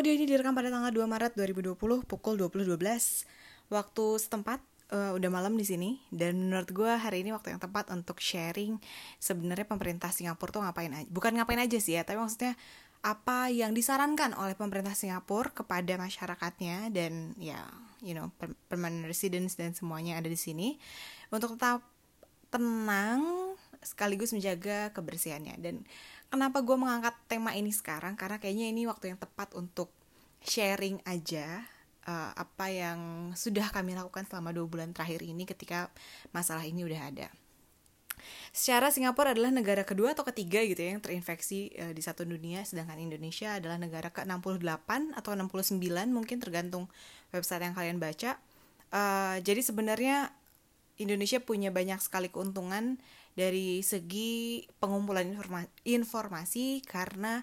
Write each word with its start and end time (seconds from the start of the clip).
Audio 0.00 0.16
ini 0.16 0.24
direkam 0.24 0.56
pada 0.56 0.72
tanggal 0.72 0.88
2 0.88 1.04
Maret 1.04 1.36
2020 1.36 1.76
pukul 2.08 2.40
20.12 2.40 2.72
waktu 3.68 4.06
setempat 4.16 4.64
uh, 4.96 5.12
udah 5.12 5.28
malam 5.28 5.60
di 5.60 5.68
sini. 5.68 6.00
Dan 6.08 6.48
menurut 6.48 6.72
gue 6.72 6.88
hari 6.88 7.20
ini 7.20 7.36
waktu 7.36 7.52
yang 7.52 7.60
tepat 7.60 7.92
untuk 7.92 8.16
sharing 8.16 8.80
sebenarnya 9.20 9.68
pemerintah 9.68 10.08
Singapura 10.08 10.56
tuh 10.56 10.64
ngapain 10.64 10.88
aja. 10.96 11.04
Bukan 11.04 11.36
ngapain 11.36 11.60
aja 11.60 11.76
sih 11.76 12.00
ya 12.00 12.08
tapi 12.08 12.16
maksudnya 12.16 12.56
apa 13.04 13.52
yang 13.52 13.76
disarankan 13.76 14.32
oleh 14.40 14.56
pemerintah 14.56 14.96
Singapura 14.96 15.52
kepada 15.52 16.00
masyarakatnya 16.00 16.88
dan 16.96 17.36
ya 17.36 17.60
you 18.00 18.16
know 18.16 18.32
permanent 18.72 19.04
residents 19.04 19.60
dan 19.60 19.76
semuanya 19.76 20.16
ada 20.16 20.32
di 20.32 20.40
sini. 20.40 20.80
Untuk 21.28 21.60
tetap 21.60 21.84
tenang 22.48 23.52
sekaligus 23.84 24.32
menjaga 24.32 24.92
kebersihannya. 24.96 25.60
Dan 25.60 25.84
kenapa 26.30 26.62
gue 26.62 26.76
mengangkat 26.78 27.14
tema 27.26 27.52
ini 27.58 27.74
sekarang 27.74 28.14
karena 28.14 28.38
kayaknya 28.38 28.70
ini 28.70 28.86
waktu 28.86 29.12
yang 29.12 29.18
tepat 29.18 29.52
untuk 29.58 29.90
sharing 30.40 31.02
aja 31.04 31.66
uh, 32.06 32.32
apa 32.32 32.66
yang 32.72 33.30
sudah 33.36 33.68
kami 33.68 33.92
lakukan 33.92 34.24
selama 34.24 34.54
dua 34.54 34.66
bulan 34.70 34.94
terakhir 34.94 35.26
ini 35.26 35.44
ketika 35.44 35.90
masalah 36.32 36.64
ini 36.64 36.86
udah 36.86 37.02
ada. 37.10 37.28
Secara 38.52 38.92
Singapura 38.92 39.32
adalah 39.32 39.48
negara 39.48 39.80
kedua 39.80 40.12
atau 40.12 40.28
ketiga 40.28 40.60
gitu 40.60 40.76
ya 40.84 40.92
yang 40.96 41.02
terinfeksi 41.02 41.72
uh, 41.80 41.92
di 41.96 42.02
satu 42.04 42.22
dunia, 42.28 42.62
sedangkan 42.62 43.00
Indonesia 43.00 43.56
adalah 43.56 43.80
negara 43.80 44.12
ke-68 44.12 45.16
atau 45.16 45.32
69 45.34 45.80
mungkin 46.12 46.36
tergantung 46.38 46.84
website 47.32 47.64
yang 47.64 47.74
kalian 47.74 47.98
baca. 47.98 48.36
Uh, 48.90 49.38
jadi 49.40 49.62
sebenarnya 49.62 50.34
Indonesia 51.00 51.40
punya 51.40 51.72
banyak 51.72 51.96
sekali 52.04 52.28
keuntungan 52.28 53.00
dari 53.40 53.80
segi 53.80 54.60
pengumpulan 54.76 55.24
informa 55.32 55.64
informasi 55.88 56.84
karena 56.84 57.40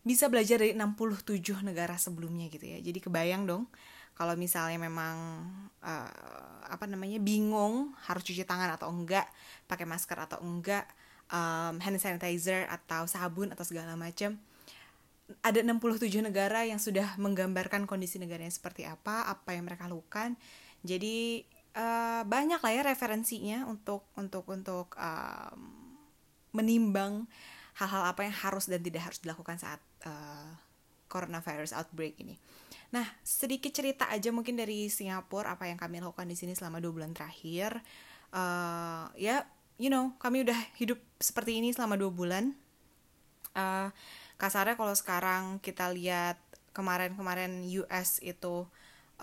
bisa 0.00 0.32
belajar 0.32 0.60
dari 0.60 0.72
67 0.72 1.60
negara 1.60 2.00
sebelumnya 2.00 2.48
gitu 2.48 2.64
ya. 2.64 2.80
Jadi 2.80 3.04
kebayang 3.04 3.44
dong 3.44 3.68
kalau 4.14 4.38
misalnya 4.38 4.78
memang 4.78 5.44
uh, 5.82 6.64
apa 6.64 6.86
namanya 6.86 7.18
bingung 7.20 7.92
harus 8.08 8.22
cuci 8.22 8.46
tangan 8.46 8.72
atau 8.72 8.88
enggak, 8.88 9.26
pakai 9.68 9.84
masker 9.84 10.16
atau 10.16 10.38
enggak, 10.40 10.86
um, 11.28 11.76
hand 11.82 11.98
sanitizer 11.98 12.64
atau 12.70 13.04
sabun 13.10 13.50
atau 13.52 13.66
segala 13.66 13.98
macam. 13.98 14.38
Ada 15.40 15.64
67 15.64 16.20
negara 16.20 16.68
yang 16.68 16.78
sudah 16.78 17.16
menggambarkan 17.16 17.88
kondisi 17.88 18.20
negaranya 18.20 18.52
seperti 18.52 18.84
apa, 18.84 19.24
apa 19.26 19.56
yang 19.56 19.66
mereka 19.66 19.88
lakukan. 19.88 20.36
Jadi 20.84 21.48
uh, 21.74 22.22
banyak 22.24 22.60
lah 22.62 22.72
ya 22.72 22.82
referensinya 22.86 23.66
untuk 23.66 24.06
untuk 24.14 24.46
untuk 24.48 24.94
um, 24.96 25.60
menimbang 26.54 27.26
hal-hal 27.74 28.06
apa 28.06 28.22
yang 28.22 28.34
harus 28.34 28.70
dan 28.70 28.80
tidak 28.80 29.10
harus 29.10 29.18
dilakukan 29.18 29.58
saat 29.58 29.82
uh, 30.06 30.54
coronavirus 31.10 31.74
outbreak 31.74 32.14
ini. 32.22 32.38
Nah, 32.94 33.06
sedikit 33.26 33.74
cerita 33.74 34.06
aja 34.06 34.30
mungkin 34.30 34.54
dari 34.54 34.86
Singapura 34.86 35.58
apa 35.58 35.66
yang 35.66 35.74
kami 35.74 35.98
lakukan 35.98 36.30
di 36.30 36.38
sini 36.38 36.54
selama 36.54 36.78
dua 36.78 36.94
bulan 36.94 37.10
terakhir. 37.10 37.82
Uh, 38.30 39.10
ya, 39.18 39.42
you 39.82 39.90
know, 39.90 40.14
kami 40.22 40.46
udah 40.46 40.58
hidup 40.78 41.02
seperti 41.18 41.58
ini 41.58 41.74
selama 41.74 41.98
dua 41.98 42.14
bulan. 42.14 42.54
Uh, 43.54 43.90
kasarnya 44.38 44.78
kalau 44.78 44.94
sekarang 44.94 45.58
kita 45.58 45.90
lihat 45.90 46.38
kemarin-kemarin 46.74 47.66
US 47.82 48.22
itu 48.22 48.66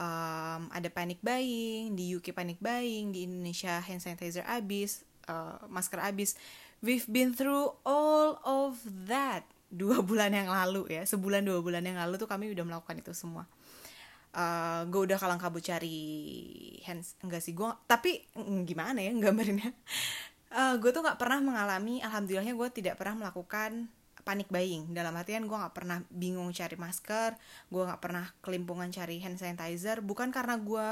um, 0.02 0.62
ada 0.74 0.90
panic 0.90 1.22
buying 1.22 1.94
di 1.94 2.18
UK 2.18 2.34
panic 2.34 2.58
buying 2.58 3.14
di 3.14 3.30
Indonesia 3.30 3.78
hand 3.78 4.02
sanitizer 4.02 4.44
habis 4.50 5.06
uh, 5.30 5.62
masker 5.70 6.02
habis. 6.02 6.34
We've 6.82 7.06
been 7.06 7.38
through 7.38 7.78
all 7.86 8.42
of 8.42 8.82
that 9.06 9.46
dua 9.82 10.02
bulan 10.02 10.34
yang 10.34 10.50
lalu 10.50 10.90
ya. 10.90 11.06
Sebulan 11.06 11.46
dua 11.46 11.62
bulan 11.62 11.86
yang 11.86 12.02
lalu 12.02 12.18
tuh 12.18 12.28
kami 12.28 12.50
udah 12.50 12.66
melakukan 12.66 12.98
itu 13.00 13.14
semua. 13.14 13.46
Uh, 14.32 14.88
gue 14.88 15.12
udah 15.12 15.20
kalang 15.20 15.44
kabut 15.44 15.60
cari 15.60 16.00
hands 16.88 17.20
enggak 17.20 17.44
sih 17.44 17.52
gue 17.52 17.68
tapi 17.84 18.24
mm, 18.32 18.64
gimana 18.64 19.04
ya 19.04 19.12
gambarinnya 19.12 19.76
uh, 20.56 20.80
gue 20.80 20.88
tuh 20.96 21.04
nggak 21.04 21.20
pernah 21.20 21.44
mengalami 21.44 22.00
alhamdulillahnya 22.00 22.56
gue 22.56 22.70
tidak 22.72 22.96
pernah 22.96 23.28
melakukan 23.28 23.92
panik 24.22 24.48
buying. 24.48 24.94
Dalam 24.94 25.14
artian 25.18 25.46
gue 25.46 25.58
nggak 25.58 25.76
pernah 25.76 26.02
bingung 26.10 26.50
cari 26.54 26.78
masker 26.78 27.36
gue 27.70 27.84
nggak 27.84 28.02
pernah 28.02 28.26
kelimpungan 28.46 28.90
cari 28.94 29.20
hand 29.22 29.42
sanitizer. 29.42 30.00
Bukan 30.06 30.30
karena 30.30 30.58
gue 30.62 30.88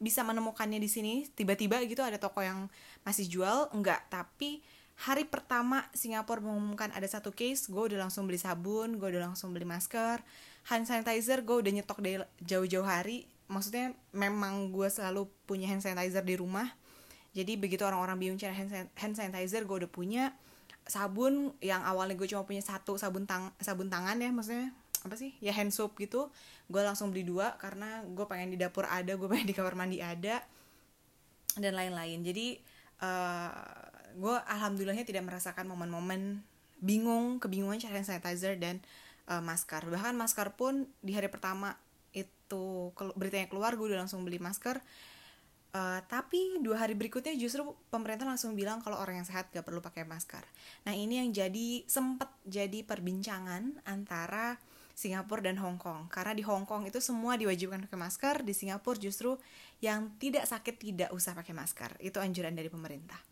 bisa 0.00 0.24
menemukannya 0.24 0.80
di 0.80 0.88
sini 0.88 1.14
tiba-tiba 1.36 1.76
gitu 1.84 2.00
ada 2.00 2.16
toko 2.16 2.40
yang 2.40 2.72
masih 3.04 3.28
jual 3.28 3.68
enggak 3.76 4.00
tapi 4.08 4.64
hari 4.96 5.28
pertama 5.28 5.84
Singapura 5.92 6.40
mengumumkan 6.40 6.88
ada 6.96 7.04
satu 7.04 7.36
case 7.36 7.68
gue 7.68 7.92
udah 7.92 8.08
langsung 8.08 8.24
beli 8.24 8.40
sabun 8.40 8.96
gue 8.96 9.08
udah 9.12 9.28
langsung 9.28 9.52
beli 9.52 9.68
masker 9.68 10.24
hand 10.68 10.84
sanitizer 10.84 11.40
gue 11.40 11.56
udah 11.56 11.72
nyetok 11.72 11.98
dari 12.02 12.20
jauh-jauh 12.44 12.84
hari. 12.84 13.24
Maksudnya 13.50 13.96
memang 14.12 14.70
gue 14.70 14.86
selalu 14.86 15.26
punya 15.48 15.70
hand 15.70 15.82
sanitizer 15.82 16.22
di 16.22 16.36
rumah. 16.36 16.68
Jadi 17.30 17.54
begitu 17.54 17.86
orang-orang 17.86 18.18
bingung 18.18 18.38
cari 18.38 18.54
hand 18.98 19.14
sanitizer 19.14 19.64
gue 19.64 19.86
udah 19.86 19.90
punya 19.90 20.34
sabun 20.88 21.52
yang 21.60 21.82
awalnya 21.84 22.16
gue 22.16 22.28
cuma 22.28 22.44
punya 22.44 22.64
satu 22.64 22.96
sabun 22.96 23.28
tang 23.28 23.52
sabun 23.60 23.88
tangan 23.92 24.16
ya 24.18 24.30
maksudnya 24.32 24.72
apa 25.00 25.16
sih 25.16 25.32
ya 25.40 25.52
hand 25.56 25.72
soap 25.72 25.96
gitu 25.96 26.28
gue 26.68 26.80
langsung 26.84 27.08
beli 27.08 27.24
dua 27.24 27.56
karena 27.56 28.04
gue 28.04 28.26
pengen 28.28 28.52
di 28.52 28.58
dapur 28.60 28.84
ada 28.84 29.16
gue 29.16 29.28
pengen 29.28 29.48
di 29.48 29.54
kamar 29.56 29.74
mandi 29.78 29.98
ada 30.04 30.44
dan 31.58 31.74
lain-lain. 31.74 32.22
Jadi 32.22 32.60
uh, 33.02 33.50
gue 34.14 34.36
alhamdulillahnya 34.46 35.08
tidak 35.08 35.26
merasakan 35.26 35.66
momen-momen 35.66 36.44
bingung 36.78 37.42
kebingungan 37.42 37.82
cari 37.82 38.04
sanitizer 38.04 38.54
dan 38.60 38.78
uh, 39.26 39.42
masker. 39.42 39.82
Bahkan 39.88 40.14
masker 40.14 40.54
pun 40.54 40.86
di 41.02 41.16
hari 41.16 41.26
pertama 41.32 41.74
itu 42.14 42.90
beritanya 43.14 43.46
keluar 43.50 43.74
gue 43.74 43.86
udah 43.86 44.06
langsung 44.06 44.22
beli 44.26 44.42
masker 44.42 44.82
Uh, 45.70 46.02
tapi 46.10 46.58
dua 46.58 46.82
hari 46.82 46.98
berikutnya 46.98 47.30
justru 47.38 47.62
pemerintah 47.94 48.26
langsung 48.26 48.58
bilang 48.58 48.82
kalau 48.82 48.98
orang 48.98 49.22
yang 49.22 49.28
sehat 49.28 49.54
gak 49.54 49.62
perlu 49.62 49.78
pakai 49.78 50.02
masker. 50.02 50.42
Nah 50.82 50.98
ini 50.98 51.22
yang 51.22 51.30
jadi 51.30 51.86
sempat 51.86 52.26
jadi 52.42 52.82
perbincangan 52.82 53.78
antara 53.86 54.58
Singapura 54.98 55.46
dan 55.46 55.62
Hong 55.62 55.78
Kong 55.78 56.10
karena 56.10 56.34
di 56.34 56.42
Hong 56.42 56.66
Kong 56.66 56.90
itu 56.90 56.98
semua 56.98 57.38
diwajibkan 57.38 57.86
pakai 57.86 57.98
masker, 58.02 58.36
di 58.42 58.50
Singapura 58.50 58.98
justru 58.98 59.38
yang 59.78 60.10
tidak 60.18 60.44
sakit 60.50 60.74
tidak 60.74 61.10
usah 61.14 61.38
pakai 61.38 61.54
masker. 61.54 62.02
Itu 62.02 62.18
anjuran 62.18 62.52
dari 62.58 62.66
pemerintah. 62.66 63.22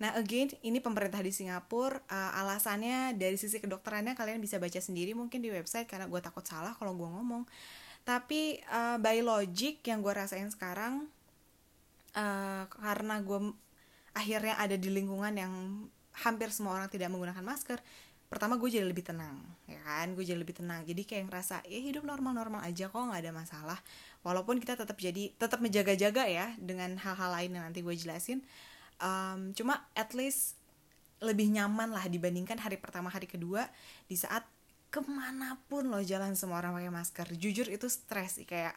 Nah 0.00 0.16
again 0.16 0.50
ini 0.64 0.80
pemerintah 0.80 1.20
di 1.20 1.30
Singapura 1.30 2.00
uh, 2.08 2.40
alasannya 2.40 3.14
dari 3.14 3.36
sisi 3.36 3.60
kedokterannya 3.60 4.16
kalian 4.18 4.40
bisa 4.40 4.56
baca 4.58 4.80
sendiri 4.80 5.12
mungkin 5.12 5.38
di 5.44 5.52
website 5.52 5.86
karena 5.86 6.08
gue 6.08 6.20
takut 6.24 6.42
salah 6.42 6.72
kalau 6.74 6.96
gue 6.96 7.06
ngomong. 7.06 7.44
Tapi 8.08 8.58
uh, 8.72 8.96
by 8.96 9.20
logic 9.20 9.84
yang 9.84 10.00
gue 10.00 10.12
rasain 10.16 10.48
sekarang 10.48 11.12
uh, 12.14 12.64
karena 12.70 13.20
gue 13.20 13.54
akhirnya 14.14 14.54
ada 14.58 14.78
di 14.78 14.88
lingkungan 14.90 15.34
yang 15.34 15.52
hampir 16.22 16.54
semua 16.54 16.78
orang 16.78 16.86
tidak 16.86 17.10
menggunakan 17.10 17.42
masker 17.42 17.82
pertama 18.34 18.58
gue 18.58 18.66
jadi 18.66 18.82
lebih 18.82 19.06
tenang 19.06 19.38
ya 19.70 19.78
kan? 19.86 20.10
Gue 20.18 20.26
jadi 20.26 20.40
lebih 20.42 20.58
tenang. 20.58 20.82
Jadi 20.82 21.06
kayak 21.06 21.30
ngerasa 21.30 21.62
ya 21.70 21.78
hidup 21.78 22.02
normal-normal 22.02 22.66
aja 22.66 22.90
kok 22.90 22.98
nggak 22.98 23.22
ada 23.22 23.30
masalah. 23.30 23.78
Walaupun 24.26 24.58
kita 24.58 24.74
tetap 24.74 24.98
jadi 24.98 25.30
tetap 25.38 25.62
menjaga-jaga 25.62 26.26
ya 26.26 26.50
dengan 26.58 26.98
hal-hal 26.98 27.30
lain 27.30 27.50
yang 27.54 27.64
nanti 27.70 27.84
gue 27.84 27.94
jelasin. 27.94 28.42
Um, 28.98 29.54
cuma 29.54 29.86
at 29.94 30.10
least 30.18 30.58
lebih 31.22 31.46
nyaman 31.50 31.94
lah 31.94 32.04
dibandingkan 32.10 32.58
hari 32.58 32.76
pertama 32.76 33.08
hari 33.08 33.30
kedua 33.30 33.70
di 34.10 34.18
saat 34.18 34.44
ke 34.90 35.02
mana 35.02 35.58
pun 35.66 35.90
lo 35.90 35.98
jalan 36.02 36.34
semua 36.34 36.58
orang 36.58 36.74
pakai 36.74 36.90
masker. 36.90 37.26
Jujur 37.38 37.70
itu 37.70 37.86
stres 37.86 38.42
sih 38.42 38.46
kayak 38.46 38.74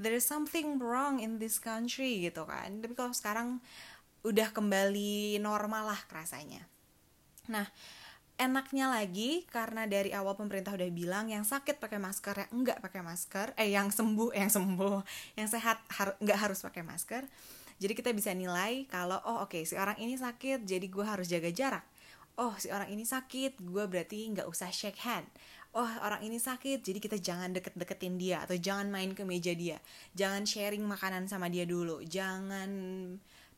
there 0.00 0.16
is 0.16 0.24
something 0.24 0.80
wrong 0.80 1.20
in 1.20 1.36
this 1.42 1.60
country 1.60 2.24
gitu 2.24 2.44
kan. 2.44 2.80
Tapi 2.80 2.94
kalau 2.94 3.12
sekarang 3.12 3.60
udah 4.22 4.54
kembali 4.54 5.42
normal 5.42 5.90
lah 5.94 6.00
rasanya 6.14 6.62
nah 7.50 7.66
enaknya 8.38 8.86
lagi 8.86 9.44
karena 9.50 9.84
dari 9.90 10.14
awal 10.14 10.38
pemerintah 10.38 10.74
udah 10.74 10.88
bilang 10.94 11.26
yang 11.26 11.42
sakit 11.42 11.82
pakai 11.82 11.98
masker 11.98 12.46
yang 12.46 12.50
enggak 12.54 12.78
pakai 12.78 13.02
masker 13.02 13.50
eh 13.58 13.74
yang 13.74 13.90
sembuh 13.90 14.30
yang 14.34 14.50
sembuh 14.50 15.02
yang 15.34 15.50
sehat 15.50 15.82
har 15.98 16.14
nggak 16.22 16.38
harus 16.38 16.58
pakai 16.62 16.82
masker. 16.86 17.22
Jadi 17.82 17.98
kita 17.98 18.14
bisa 18.14 18.30
nilai 18.30 18.86
kalau 18.86 19.18
oh 19.26 19.42
oke 19.42 19.58
okay, 19.58 19.62
si 19.66 19.74
orang 19.74 19.98
ini 19.98 20.14
sakit 20.14 20.62
jadi 20.62 20.86
gue 20.86 21.02
harus 21.02 21.26
jaga 21.26 21.50
jarak. 21.50 21.84
Oh 22.38 22.54
si 22.62 22.70
orang 22.70 22.94
ini 22.94 23.02
sakit 23.02 23.58
gue 23.58 23.84
berarti 23.90 24.30
nggak 24.32 24.46
usah 24.46 24.70
shake 24.70 25.02
hand 25.02 25.26
oh 25.72 25.90
orang 26.04 26.20
ini 26.24 26.36
sakit 26.36 26.84
jadi 26.84 26.98
kita 27.00 27.16
jangan 27.16 27.56
deket-deketin 27.56 28.20
dia 28.20 28.44
atau 28.44 28.56
jangan 28.56 28.92
main 28.92 29.16
ke 29.16 29.24
meja 29.24 29.56
dia. 29.56 29.80
Jangan 30.12 30.44
sharing 30.44 30.84
makanan 30.84 31.28
sama 31.28 31.48
dia 31.48 31.64
dulu. 31.64 32.04
Jangan 32.04 32.70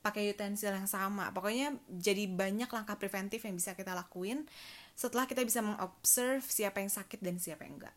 pakai 0.05 0.31
utensil 0.31 0.71
yang 0.71 0.87
sama. 0.87 1.33
Pokoknya 1.33 1.75
jadi 1.89 2.29
banyak 2.31 2.69
langkah 2.69 2.95
preventif 3.01 3.43
yang 3.43 3.57
bisa 3.57 3.73
kita 3.75 3.97
lakuin 3.97 4.47
setelah 4.95 5.27
kita 5.27 5.43
bisa 5.43 5.59
mengobserve 5.59 6.47
siapa 6.47 6.79
yang 6.79 6.93
sakit 6.93 7.19
dan 7.19 7.43
siapa 7.43 7.67
yang 7.67 7.83
enggak. 7.83 7.97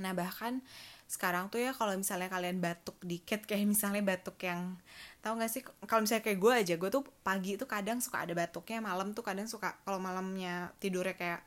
Nah 0.00 0.16
bahkan 0.16 0.64
sekarang 1.04 1.52
tuh 1.52 1.60
ya 1.60 1.76
kalau 1.76 1.92
misalnya 1.94 2.32
kalian 2.32 2.58
batuk 2.64 2.96
dikit 3.04 3.44
kayak 3.48 3.68
misalnya 3.68 4.00
batuk 4.00 4.40
yang 4.40 4.80
tahu 5.20 5.36
gak 5.36 5.52
sih 5.52 5.62
kalau 5.84 6.04
misalnya 6.04 6.24
kayak 6.24 6.40
gue 6.40 6.52
aja 6.52 6.74
gue 6.80 6.90
tuh 6.90 7.04
pagi 7.20 7.60
tuh 7.60 7.68
kadang 7.68 8.00
suka 8.00 8.24
ada 8.24 8.32
batuknya 8.32 8.80
malam 8.80 9.12
tuh 9.12 9.20
kadang 9.20 9.44
suka 9.44 9.76
kalau 9.84 10.00
malamnya 10.00 10.72
tidurnya 10.80 11.16
kayak 11.16 11.40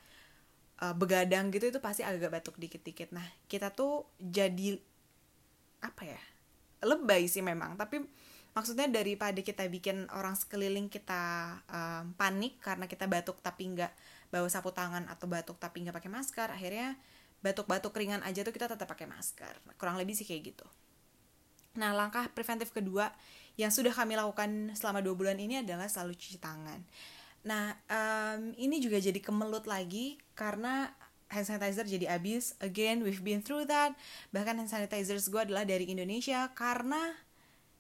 uh, 0.81 0.95
begadang 0.95 1.49
gitu 1.53 1.69
itu 1.69 1.79
pasti 1.81 2.01
agak 2.05 2.29
batuk 2.29 2.55
dikit-dikit. 2.57 3.13
Nah 3.13 3.25
kita 3.49 3.73
tuh 3.73 4.05
jadi 4.21 4.77
apa 5.81 6.03
ya? 6.05 6.21
Lebay 6.85 7.25
sih 7.25 7.41
memang 7.41 7.73
tapi 7.77 8.05
maksudnya 8.53 8.89
daripada 8.89 9.37
kita 9.37 9.65
bikin 9.69 10.09
orang 10.13 10.33
sekeliling 10.33 10.89
kita 10.89 11.53
um, 11.69 12.13
panik 12.17 12.57
karena 12.61 12.89
kita 12.89 13.05
batuk 13.05 13.37
tapi 13.41 13.69
nggak 13.69 13.93
bawa 14.33 14.49
sapu 14.49 14.73
tangan 14.73 15.05
atau 15.09 15.29
batuk 15.29 15.57
tapi 15.61 15.85
nggak 15.85 15.93
pakai 15.93 16.11
masker 16.11 16.49
akhirnya 16.49 16.97
batuk-batuk 17.41 17.93
ringan 17.93 18.25
aja 18.25 18.41
tuh 18.41 18.53
kita 18.53 18.65
tetap 18.65 18.89
pakai 18.89 19.05
masker. 19.05 19.61
Kurang 19.77 19.97
lebih 20.01 20.17
sih 20.17 20.25
kayak 20.25 20.53
gitu. 20.53 20.65
Nah 21.77 21.93
langkah 21.93 22.25
preventif 22.33 22.73
kedua 22.73 23.13
yang 23.57 23.73
sudah 23.73 23.93
kami 23.93 24.17
lakukan 24.17 24.73
selama 24.77 25.01
dua 25.01 25.17
bulan 25.17 25.37
ini 25.37 25.61
adalah 25.61 25.89
selalu 25.89 26.13
cuci 26.17 26.37
tangan 26.37 26.81
nah 27.45 27.77
um, 27.89 28.51
ini 28.57 28.81
juga 28.81 28.97
jadi 29.01 29.17
kemelut 29.21 29.69
lagi 29.69 30.17
karena 30.33 30.91
hand 31.27 31.47
sanitizer 31.47 31.83
jadi 31.83 32.07
habis 32.15 32.55
again 32.63 33.03
we've 33.03 33.23
been 33.23 33.43
through 33.43 33.67
that. 33.67 33.95
Bahkan 34.31 34.63
hand 34.63 34.71
sanitizers 34.71 35.27
gue 35.27 35.41
adalah 35.41 35.67
dari 35.67 35.87
Indonesia 35.87 36.47
karena 36.55 37.15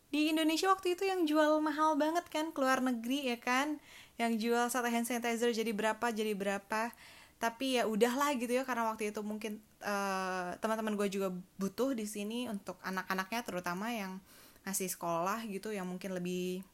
di 0.07 0.31
Indonesia 0.31 0.71
waktu 0.71 0.95
itu 0.95 1.03
yang 1.03 1.27
jual 1.27 1.59
mahal 1.59 1.99
banget 1.99 2.27
kan 2.31 2.51
keluar 2.51 2.79
negeri 2.79 3.31
ya 3.31 3.37
kan? 3.39 3.79
Yang 4.19 4.47
jual 4.47 4.65
satu 4.71 4.87
hand 4.91 5.07
sanitizer 5.07 5.51
jadi 5.51 5.71
berapa 5.71 6.05
jadi 6.11 6.35
berapa. 6.35 6.91
Tapi 7.37 7.77
ya 7.77 7.85
udahlah 7.85 8.33
gitu 8.35 8.49
ya 8.49 8.65
karena 8.65 8.89
waktu 8.89 9.13
itu 9.13 9.21
mungkin 9.21 9.61
uh, 9.85 10.57
teman-teman 10.57 10.97
gue 10.97 11.07
juga 11.07 11.29
butuh 11.61 11.93
di 11.93 12.09
sini 12.09 12.49
untuk 12.49 12.81
anak-anaknya 12.81 13.41
terutama 13.45 13.93
yang 13.93 14.17
masih 14.65 14.89
sekolah 14.89 15.45
gitu 15.47 15.71
yang 15.71 15.85
mungkin 15.87 16.17
lebih 16.17 16.65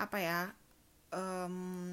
apa 0.00 0.16
ya 0.22 0.38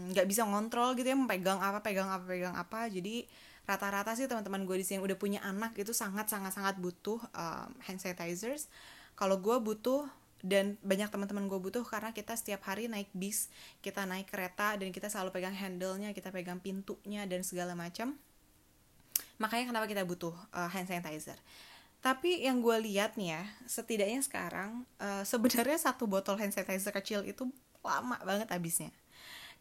nggak 0.09 0.25
um, 0.25 0.31
bisa 0.31 0.41
ngontrol 0.43 0.97
gitu 0.97 1.13
ya 1.13 1.17
memegang 1.17 1.61
apa 1.61 1.85
pegang 1.85 2.09
apa 2.09 2.25
pegang 2.25 2.55
apa. 2.57 2.89
Jadi 2.89 3.29
rata-rata 3.63 4.11
sih 4.17 4.27
teman-teman 4.27 4.67
gue 4.67 4.77
di 4.81 4.85
sini 4.85 4.99
udah 4.99 5.15
punya 5.15 5.39
anak 5.45 5.77
itu 5.79 5.95
sangat 5.95 6.27
sangat 6.27 6.51
sangat 6.51 6.75
butuh 6.81 7.21
um, 7.31 7.69
hand 7.85 7.99
sanitizers. 8.01 8.67
Kalau 9.15 9.39
gue 9.39 9.55
butuh 9.61 10.09
dan 10.43 10.75
banyak 10.83 11.07
teman-teman 11.07 11.47
gue 11.47 11.55
butuh 11.55 11.87
karena 11.87 12.11
kita 12.11 12.35
setiap 12.35 12.67
hari 12.67 12.91
naik 12.91 13.07
bis 13.15 13.47
kita 13.79 14.03
naik 14.03 14.27
kereta 14.27 14.75
dan 14.75 14.91
kita 14.91 15.07
selalu 15.07 15.31
pegang 15.31 15.55
handle-nya 15.55 16.11
kita 16.11 16.35
pegang 16.35 16.59
pintunya 16.59 17.23
dan 17.23 17.47
segala 17.47 17.77
macam. 17.79 18.19
Makanya 19.39 19.71
kenapa 19.71 19.87
kita 19.87 20.03
butuh 20.03 20.35
uh, 20.51 20.67
hand 20.67 20.91
sanitizer. 20.91 21.39
Tapi 22.03 22.43
yang 22.43 22.59
gue 22.59 22.75
lihat 22.83 23.15
nih 23.15 23.39
ya 23.39 23.43
setidaknya 23.63 24.19
sekarang 24.19 24.83
uh, 24.99 25.23
sebenarnya 25.23 25.79
satu 25.79 26.03
botol 26.03 26.35
hand 26.35 26.51
sanitizer 26.51 26.91
kecil 26.91 27.23
itu 27.23 27.47
lama 27.79 28.19
banget 28.27 28.51
habisnya 28.51 28.91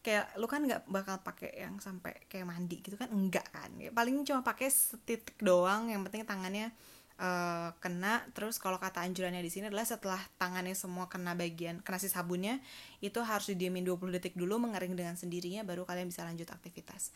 kayak 0.03 0.35
lu 0.35 0.51
kan 0.51 0.67
nggak 0.67 0.91
bakal 0.91 1.23
pakai 1.23 1.63
yang 1.63 1.79
sampai 1.79 2.27
kayak 2.27 2.45
mandi 2.45 2.83
gitu 2.83 2.99
kan? 2.99 3.09
Enggak 3.15 3.47
kan? 3.55 3.71
Paling 3.79 4.27
cuma 4.27 4.43
pakai 4.43 4.69
setitik 4.69 5.39
doang 5.39 5.89
yang 5.89 6.03
penting 6.03 6.27
tangannya 6.27 6.75
uh, 7.23 7.71
kena. 7.79 8.27
Terus 8.35 8.59
kalau 8.59 8.83
kata 8.83 9.07
anjurannya 9.07 9.41
di 9.41 9.49
sini 9.49 9.71
adalah 9.71 9.87
setelah 9.87 10.21
tangannya 10.37 10.75
semua 10.75 11.07
kena 11.07 11.39
bagian 11.39 11.79
kena 11.81 12.03
si 12.03 12.11
sabunnya 12.11 12.59
itu 12.99 13.23
harus 13.23 13.55
didiemin 13.55 13.87
20 13.87 14.11
detik 14.19 14.35
dulu 14.35 14.59
mengering 14.59 14.99
dengan 14.99 15.15
sendirinya 15.15 15.63
baru 15.63 15.87
kalian 15.87 16.11
bisa 16.11 16.27
lanjut 16.27 16.51
aktivitas. 16.51 17.15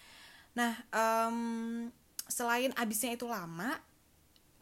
Nah 0.55 0.79
um, 0.95 1.91
selain 2.31 2.71
abisnya 2.79 3.19
itu 3.19 3.27
lama 3.27 3.79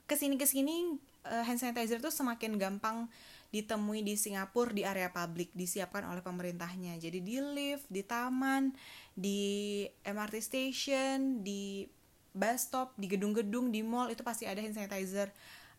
ke 0.05 0.17
sini 0.17 0.37
ke 0.37 0.44
sini 0.44 0.97
hand 1.25 1.59
sanitizer 1.61 1.99
itu 1.99 2.12
semakin 2.12 2.61
gampang 2.61 3.09
ditemui 3.49 4.03
di 4.03 4.19
Singapura 4.19 4.75
di 4.75 4.82
area 4.82 5.09
publik 5.15 5.55
disiapkan 5.55 6.05
oleh 6.11 6.21
pemerintahnya 6.21 6.99
jadi 6.99 7.19
di 7.23 7.38
lift 7.38 7.87
di 7.87 8.03
taman 8.03 8.75
di 9.15 9.82
MRT 10.03 10.37
station 10.43 11.41
di 11.41 11.87
bus 12.35 12.67
stop 12.67 12.99
di 12.99 13.06
gedung-gedung 13.06 13.71
di 13.71 13.81
mall 13.87 14.11
itu 14.11 14.26
pasti 14.26 14.44
ada 14.44 14.59
hand 14.59 14.75
sanitizer 14.75 15.31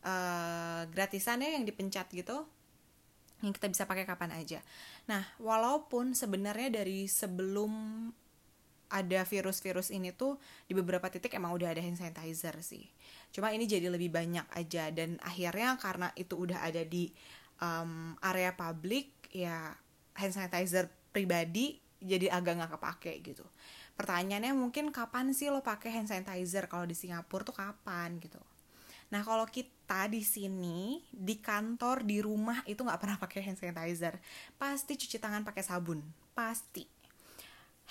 uh, 0.08 0.88
gratisan 0.88 1.44
ya 1.44 1.60
yang 1.60 1.68
dipencet 1.68 2.08
gitu 2.16 2.48
yang 3.44 3.52
kita 3.52 3.68
bisa 3.68 3.84
pakai 3.84 4.08
kapan 4.08 4.32
aja. 4.32 4.64
Nah, 5.12 5.22
walaupun 5.38 6.16
sebenarnya 6.16 6.82
dari 6.82 7.06
sebelum 7.06 8.08
ada 8.90 9.26
virus-virus 9.26 9.90
ini 9.90 10.14
tuh 10.14 10.38
di 10.70 10.74
beberapa 10.78 11.10
titik 11.10 11.34
emang 11.34 11.54
udah 11.58 11.74
ada 11.74 11.82
hand 11.82 11.98
sanitizer 11.98 12.56
sih. 12.62 12.86
Cuma 13.34 13.52
ini 13.52 13.66
jadi 13.66 13.90
lebih 13.90 14.14
banyak 14.14 14.46
aja 14.54 14.94
dan 14.94 15.18
akhirnya 15.22 15.76
karena 15.82 16.08
itu 16.16 16.38
udah 16.38 16.62
ada 16.62 16.86
di 16.86 17.10
um, 17.60 18.16
area 18.22 18.54
publik 18.54 19.12
ya 19.34 19.74
hand 20.16 20.34
sanitizer 20.34 20.88
pribadi 21.12 21.80
jadi 22.00 22.32
agak 22.32 22.54
nggak 22.62 22.72
kepake 22.80 23.14
gitu. 23.24 23.46
Pertanyaannya 23.96 24.52
mungkin 24.52 24.92
kapan 24.92 25.32
sih 25.32 25.48
lo 25.48 25.64
pakai 25.64 25.92
hand 25.92 26.12
sanitizer? 26.12 26.68
Kalau 26.68 26.84
di 26.84 26.96
Singapura 26.96 27.48
tuh 27.48 27.56
kapan 27.56 28.20
gitu. 28.20 28.40
Nah 29.12 29.22
kalau 29.24 29.48
kita 29.48 30.10
di 30.12 30.26
sini 30.26 31.00
di 31.14 31.40
kantor 31.40 32.04
di 32.04 32.20
rumah 32.20 32.60
itu 32.68 32.84
nggak 32.84 33.00
pernah 33.00 33.18
pakai 33.18 33.42
hand 33.46 33.60
sanitizer. 33.60 34.20
Pasti 34.60 35.00
cuci 35.00 35.18
tangan 35.18 35.48
pakai 35.48 35.64
sabun. 35.64 36.04
Pasti 36.36 36.95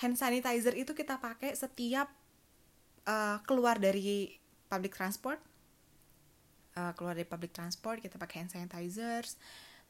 hand 0.03 0.15
sanitizer 0.19 0.75
itu 0.75 0.91
kita 0.91 1.19
pakai 1.19 1.55
setiap 1.55 2.11
uh, 3.07 3.39
keluar 3.47 3.79
dari 3.79 4.35
public 4.67 4.95
transport. 4.95 5.39
Uh, 6.75 6.91
keluar 6.99 7.15
dari 7.15 7.23
public 7.23 7.55
transport 7.55 8.03
kita 8.03 8.19
pakai 8.19 8.43
hand 8.43 8.51
sanitizers 8.51 9.39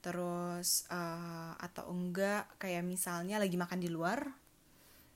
terus 0.06 0.86
uh, 0.94 1.58
atau 1.58 1.90
enggak 1.90 2.46
kayak 2.62 2.86
misalnya 2.86 3.42
lagi 3.42 3.58
makan 3.58 3.82
di 3.82 3.90
luar 3.90 4.22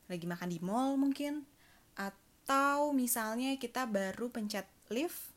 lagi 0.10 0.26
makan 0.26 0.50
di 0.50 0.58
mall 0.66 0.98
mungkin 0.98 1.46
atau 1.94 2.90
misalnya 2.90 3.54
kita 3.62 3.86
baru 3.86 4.34
pencet 4.34 4.66
lift 4.90 5.30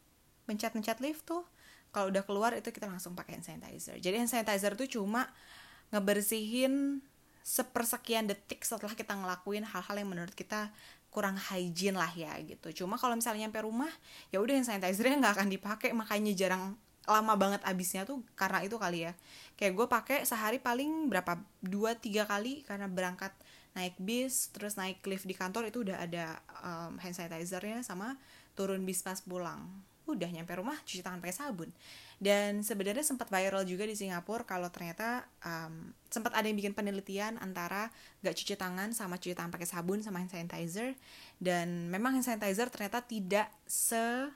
pencet-pencet 0.49 1.05
lift 1.05 1.29
tuh 1.29 1.45
kalau 1.93 2.09
udah 2.09 2.25
keluar 2.25 2.57
itu 2.57 2.73
kita 2.73 2.89
langsung 2.89 3.13
pakai 3.13 3.37
hand 3.37 3.45
sanitizer. 3.45 4.01
Jadi 4.01 4.17
hand 4.17 4.33
sanitizer 4.33 4.73
tuh 4.73 4.89
cuma 4.89 5.29
ngebersihin 5.93 7.05
sepersekian 7.43 8.31
detik 8.31 8.63
setelah 8.63 8.95
kita 8.95 9.15
ngelakuin 9.15 9.67
hal-hal 9.67 9.97
yang 9.99 10.11
menurut 10.11 10.33
kita 10.33 10.71
kurang 11.13 11.37
hygiene 11.37 11.99
lah 11.99 12.09
ya 12.17 12.33
gitu. 12.41 12.85
Cuma 12.85 12.97
kalau 12.97 13.13
misalnya 13.19 13.47
nyampe 13.47 13.61
rumah 13.61 13.91
ya 14.33 14.41
udah 14.41 14.57
hand 14.57 14.67
sanitizernya 14.67 15.21
nggak 15.21 15.35
akan 15.37 15.49
dipakai. 15.53 15.91
Makanya 15.93 16.33
jarang 16.33 16.75
lama 17.05 17.35
banget 17.35 17.61
abisnya 17.67 18.09
tuh 18.09 18.25
karena 18.33 18.65
itu 18.65 18.81
kali 18.81 19.11
ya. 19.11 19.13
Kayak 19.61 19.73
gue 19.77 19.87
pakai 19.91 20.19
sehari 20.25 20.57
paling 20.57 21.13
berapa? 21.13 21.37
Dua 21.61 21.93
tiga 21.99 22.25
kali 22.25 22.65
karena 22.65 22.89
berangkat 22.89 23.35
naik 23.73 23.97
bis 24.01 24.53
terus 24.53 24.77
naik 24.77 25.01
lift 25.09 25.25
di 25.25 25.37
kantor 25.37 25.69
itu 25.69 25.85
udah 25.85 25.97
ada 26.01 26.41
um, 26.61 27.01
hand 27.01 27.17
sanitizernya 27.17 27.81
sama 27.81 28.21
turun 28.53 28.85
bis 28.85 29.01
pas 29.01 29.17
pulang 29.25 29.65
udah 30.07 30.29
nyampe 30.29 30.53
rumah 30.59 30.75
cuci 30.83 31.03
tangan 31.03 31.23
pakai 31.23 31.37
sabun. 31.37 31.71
Dan 32.23 32.63
sebenarnya 32.63 33.03
sempat 33.03 33.31
viral 33.31 33.67
juga 33.67 33.83
di 33.83 33.99
Singapura 33.99 34.47
kalau 34.47 34.71
ternyata 34.71 35.27
um, 35.43 35.91
sempat 36.07 36.35
ada 36.39 36.47
yang 36.47 36.55
bikin 36.59 36.75
penelitian 36.75 37.39
antara 37.43 37.91
gak 38.23 38.35
cuci 38.39 38.55
tangan 38.55 38.95
sama 38.95 39.19
cuci 39.19 39.35
tangan 39.35 39.51
pakai 39.51 39.67
sabun 39.67 40.03
sama 40.03 40.23
hand 40.23 40.31
sanitizer. 40.31 40.95
Dan 41.39 41.91
memang 41.91 42.19
hand 42.19 42.27
sanitizer 42.27 42.71
ternyata 42.71 43.03
tidak 43.03 43.51
se 43.67 44.31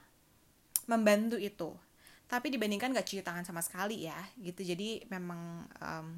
membantu 0.90 1.38
itu. 1.38 1.74
Tapi 2.26 2.50
dibandingkan 2.50 2.90
gak 2.94 3.06
cuci 3.06 3.22
tangan 3.22 3.46
sama 3.46 3.62
sekali 3.62 4.06
ya 4.06 4.18
gitu. 4.38 4.66
Jadi 4.66 5.06
memang 5.06 5.66
um, 5.78 6.08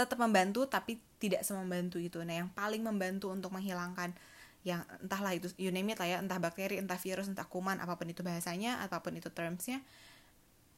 tetap 0.00 0.16
membantu 0.16 0.64
tapi 0.64 0.96
tidak 1.20 1.44
semembantu 1.44 2.00
itu. 2.00 2.24
Nah 2.24 2.40
yang 2.40 2.48
paling 2.56 2.80
membantu 2.80 3.28
untuk 3.28 3.52
menghilangkan 3.52 4.16
yang 4.60 4.84
entahlah 5.00 5.32
itu 5.32 5.48
you 5.56 5.72
name 5.72 5.88
it 5.88 5.96
lah 5.96 6.08
ya 6.08 6.18
entah 6.20 6.36
bakteri 6.36 6.76
entah 6.76 7.00
virus 7.00 7.32
entah 7.32 7.48
kuman 7.48 7.80
apa 7.80 7.96
pun 7.96 8.12
itu 8.12 8.20
bahasanya 8.20 8.84
apa 8.84 9.00
pun 9.00 9.16
itu 9.16 9.32
termsnya 9.32 9.80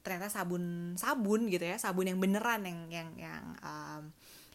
ternyata 0.06 0.30
sabun 0.30 0.94
sabun 0.98 1.50
gitu 1.50 1.66
ya 1.66 1.78
sabun 1.78 2.10
yang 2.10 2.18
beneran 2.18 2.62
yang 2.62 2.78
yang 2.90 3.08
yang 3.18 3.44
um, 3.62 4.10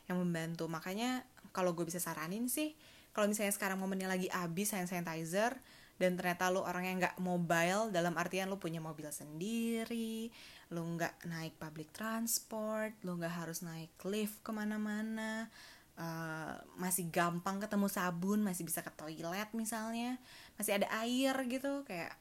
yang 0.07 0.17
membantu. 0.19 0.67
Makanya 0.71 1.23
kalau 1.51 1.75
gue 1.75 1.83
bisa 1.87 1.99
saranin 1.99 2.47
sih 2.47 2.75
kalau 3.17 3.25
misalnya 3.25 3.49
sekarang 3.55 3.81
momennya 3.81 4.05
lagi 4.05 4.29
habis 4.29 4.77
hand 4.77 4.85
sanitizer 4.85 5.57
dan 5.97 6.13
ternyata 6.13 6.53
lo 6.53 6.61
orang 6.61 6.85
yang 6.85 6.97
nggak 7.01 7.17
mobile 7.17 7.89
dalam 7.89 8.13
artian 8.13 8.45
lo 8.45 8.61
punya 8.61 8.77
mobil 8.77 9.09
sendiri 9.09 10.29
lo 10.69 10.85
nggak 10.85 11.25
naik 11.25 11.57
public 11.57 11.89
transport 11.89 12.93
lo 13.01 13.17
nggak 13.17 13.33
harus 13.33 13.65
naik 13.65 13.89
lift 14.05 14.45
ke 14.45 14.53
mana-mana 14.53 15.49
uh, 15.97 16.55
masih 16.77 17.09
gampang 17.09 17.57
ketemu 17.59 17.89
sabun 17.89 18.39
masih 18.45 18.63
bisa 18.63 18.85
ke 18.85 18.93
toilet 18.93 19.49
misalnya 19.57 20.21
masih 20.55 20.77
ada 20.77 20.87
air 21.03 21.33
gitu 21.49 21.83
kayak 21.83 22.13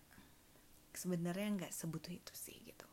sebenarnya 0.97 1.49
nggak 1.62 1.73
sebutuh 1.73 2.11
itu 2.11 2.33
sih 2.33 2.56
gitu. 2.64 2.88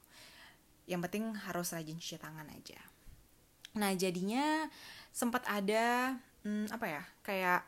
Yang 0.86 1.08
penting 1.08 1.26
harus 1.48 1.72
rajin 1.72 1.96
cuci 1.96 2.20
tangan 2.20 2.48
aja. 2.52 2.80
Nah 3.80 3.96
jadinya 3.96 4.68
sempat 5.16 5.48
ada 5.48 6.20
hmm, 6.44 6.68
apa 6.70 6.86
ya 6.86 7.04
kayak 7.24 7.62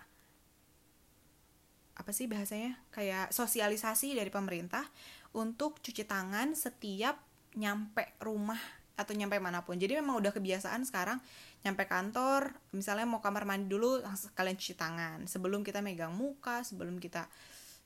apa 1.96 2.12
sih 2.12 2.28
bahasanya 2.28 2.76
kayak 2.92 3.32
sosialisasi 3.32 4.20
dari 4.20 4.28
pemerintah 4.28 4.84
untuk 5.32 5.80
cuci 5.80 6.04
tangan 6.04 6.52
setiap 6.52 7.24
nyampe 7.56 8.20
rumah 8.20 8.60
atau 8.96 9.12
nyampe 9.12 9.36
mana 9.44 9.62
pun. 9.64 9.76
Jadi 9.76 10.00
memang 10.00 10.18
udah 10.20 10.32
kebiasaan 10.32 10.88
sekarang 10.88 11.20
nyampe 11.68 11.84
kantor 11.86 12.56
misalnya 12.72 13.04
mau 13.04 13.20
kamar 13.20 13.44
mandi 13.44 13.68
dulu 13.68 14.00
kalian 14.34 14.56
cuci 14.56 14.76
tangan. 14.76 15.28
Sebelum 15.28 15.62
kita 15.62 15.84
megang 15.84 16.16
muka 16.16 16.64
sebelum 16.64 16.98
kita 16.98 17.28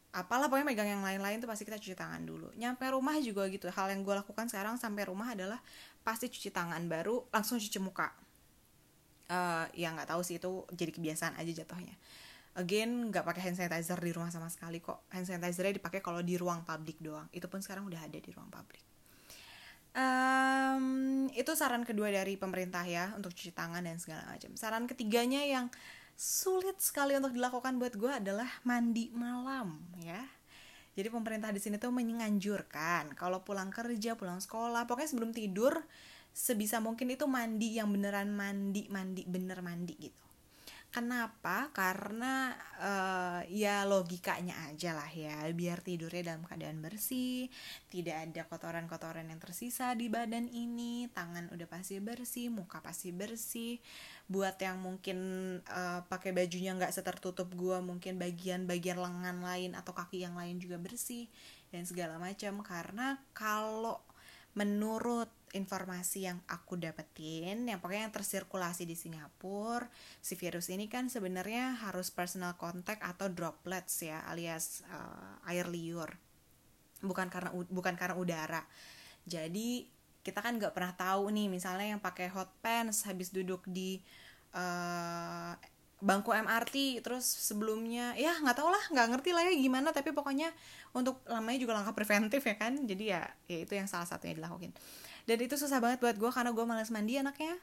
apalah 0.09 0.49
pokoknya 0.49 0.65
megang 0.65 0.89
yang 0.89 1.03
lain-lain 1.05 1.37
tuh 1.37 1.49
pasti 1.49 1.65
kita 1.65 1.81
cuci 1.81 1.97
tangan 1.97 2.21
dulu. 2.25 2.49
Nyampe 2.57 2.85
rumah 2.93 3.17
juga 3.21 3.45
gitu. 3.49 3.69
Hal 3.69 3.89
yang 3.93 4.05
gue 4.05 4.15
lakukan 4.21 4.49
sekarang 4.49 4.77
sampai 4.77 5.09
rumah 5.09 5.33
adalah 5.33 5.57
pasti 6.05 6.29
cuci 6.29 6.49
tangan 6.53 6.81
baru 6.85 7.25
langsung 7.33 7.57
cuci 7.57 7.79
muka. 7.81 8.13
Uh, 9.29 9.69
ya 9.77 9.93
nggak 9.93 10.09
tahu 10.09 10.25
sih 10.25 10.41
itu 10.41 10.65
jadi 10.73 10.89
kebiasaan 10.93 11.37
aja 11.37 11.65
jatuhnya. 11.65 11.93
Again 12.57 13.13
nggak 13.13 13.21
pakai 13.21 13.41
hand 13.45 13.57
sanitizer 13.61 14.01
di 14.01 14.09
rumah 14.09 14.33
sama 14.33 14.49
sekali 14.49 14.81
kok. 14.81 15.05
Hand 15.13 15.29
sanitizernya 15.29 15.77
dipakai 15.77 16.01
kalau 16.01 16.21
di 16.25 16.37
ruang 16.37 16.65
publik 16.65 16.97
doang. 16.97 17.29
Itu 17.29 17.45
pun 17.45 17.61
sekarang 17.61 17.85
udah 17.85 18.01
ada 18.01 18.17
di 18.17 18.29
ruang 18.33 18.49
publik 18.49 18.88
um, 19.95 20.85
itu 21.33 21.51
saran 21.57 21.85
kedua 21.85 22.09
dari 22.13 22.35
pemerintah 22.35 22.83
ya 22.85 23.13
untuk 23.15 23.33
cuci 23.33 23.53
tangan 23.53 23.85
dan 23.85 23.97
segala 23.97 24.25
macam. 24.29 24.53
Saran 24.57 24.85
ketiganya 24.85 25.45
yang 25.45 25.71
sulit 26.19 26.77
sekali 26.83 27.15
untuk 27.15 27.31
dilakukan 27.31 27.79
buat 27.79 27.95
gue 27.95 28.11
adalah 28.11 28.49
mandi 28.67 29.09
malam 29.15 29.79
ya. 30.03 30.19
Jadi 30.99 31.07
pemerintah 31.07 31.55
di 31.55 31.63
sini 31.63 31.79
tuh 31.79 31.95
menganjurkan 31.95 33.15
kalau 33.15 33.39
pulang 33.47 33.71
kerja 33.71 34.19
pulang 34.19 34.43
sekolah 34.43 34.83
pokoknya 34.83 35.09
sebelum 35.15 35.31
tidur 35.31 35.79
sebisa 36.35 36.83
mungkin 36.83 37.09
itu 37.15 37.23
mandi 37.23 37.79
yang 37.79 37.89
beneran 37.89 38.35
mandi 38.35 38.85
mandi 38.91 39.23
bener 39.23 39.63
mandi 39.63 39.95
gitu 39.95 40.28
Kenapa? 40.89 41.69
Karena 41.69 42.49
uh, 42.81 43.45
ya 43.45 43.85
logikanya 43.85 44.57
aja 44.73 44.97
lah 44.97 45.05
ya, 45.13 45.45
biar 45.53 45.85
tidurnya 45.85 46.33
dalam 46.33 46.41
keadaan 46.41 46.81
bersih, 46.81 47.45
tidak 47.93 48.25
ada 48.25 48.41
kotoran-kotoran 48.49 49.29
yang 49.29 49.37
tersisa 49.37 49.93
di 49.93 50.09
badan 50.09 50.49
ini, 50.49 51.05
tangan 51.13 51.53
udah 51.53 51.69
pasti 51.69 52.01
bersih, 52.01 52.49
muka 52.49 52.81
pasti 52.81 53.13
bersih. 53.13 53.77
Buat 54.25 54.57
yang 54.65 54.81
mungkin 54.81 55.17
uh, 55.69 56.01
pakai 56.09 56.33
bajunya 56.33 56.73
nggak 56.73 56.89
setertutup 56.89 57.53
gua, 57.53 57.85
mungkin 57.85 58.17
bagian-bagian 58.17 58.97
lengan 58.97 59.45
lain 59.45 59.77
atau 59.77 59.93
kaki 59.93 60.25
yang 60.25 60.33
lain 60.33 60.57
juga 60.57 60.81
bersih 60.81 61.29
dan 61.69 61.85
segala 61.85 62.17
macam. 62.17 62.65
Karena 62.65 63.13
kalau 63.37 64.01
menurut 64.57 65.29
informasi 65.57 66.29
yang 66.29 66.37
aku 66.45 66.77
dapetin 66.77 67.65
yang 67.65 67.81
pokoknya 67.81 68.09
yang 68.09 68.15
tersirkulasi 68.15 68.85
di 68.85 68.93
Singapura 68.93 69.89
si 70.21 70.37
virus 70.37 70.69
ini 70.69 70.85
kan 70.85 71.09
sebenarnya 71.09 71.79
harus 71.89 72.13
personal 72.13 72.55
contact 72.59 73.01
atau 73.01 73.31
droplets 73.31 74.05
ya 74.05 74.21
alias 74.29 74.85
uh, 74.89 75.49
air 75.49 75.65
liur. 75.65 76.09
Bukan 76.99 77.31
karena 77.31 77.49
bukan 77.53 77.95
karena 77.95 78.15
udara. 78.19 78.61
Jadi 79.23 79.87
kita 80.19 80.43
kan 80.43 80.59
nggak 80.59 80.75
pernah 80.75 80.93
tahu 80.93 81.31
nih 81.31 81.47
misalnya 81.47 81.95
yang 81.95 82.01
pakai 82.03 82.27
hot 82.29 82.51
pants 82.59 83.07
habis 83.07 83.31
duduk 83.31 83.63
di 83.65 84.03
uh, 84.53 85.55
bangku 85.99 86.31
MRT 86.31 87.03
terus 87.03 87.27
sebelumnya 87.27 88.15
ya 88.15 88.31
nggak 88.39 88.55
tau 88.55 88.71
lah 88.71 88.83
nggak 88.87 89.07
ngerti 89.15 89.35
lah 89.35 89.43
ya 89.47 89.53
gimana 89.55 89.91
tapi 89.91 90.15
pokoknya 90.15 90.47
untuk 90.95 91.19
lamanya 91.27 91.59
juga 91.59 91.75
langkah 91.75 91.95
preventif 91.95 92.43
ya 92.43 92.55
kan? 92.55 92.73
Jadi 92.87 93.03
ya 93.11 93.23
ya 93.47 93.57
itu 93.63 93.73
yang 93.75 93.87
salah 93.87 94.07
satunya 94.07 94.39
dilakukan 94.39 94.71
dan 95.29 95.45
itu 95.45 95.61
susah 95.61 95.77
banget 95.77 96.01
buat 96.01 96.17
gue 96.17 96.31
karena 96.33 96.49
gue 96.49 96.65
malas 96.65 96.89
mandi 96.89 97.21
anaknya. 97.21 97.61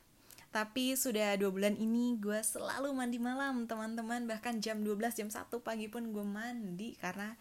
Tapi 0.54 0.94
sudah 0.94 1.34
dua 1.34 1.50
bulan 1.50 1.74
ini 1.74 2.14
gue 2.14 2.38
selalu 2.38 2.94
mandi 2.94 3.18
malam 3.18 3.66
teman-teman. 3.66 4.30
Bahkan 4.30 4.62
jam 4.62 4.86
12 4.86 5.18
jam 5.18 5.28
1 5.34 5.50
pagi 5.66 5.90
pun 5.90 6.14
gue 6.14 6.22
mandi 6.22 6.94
karena 7.02 7.34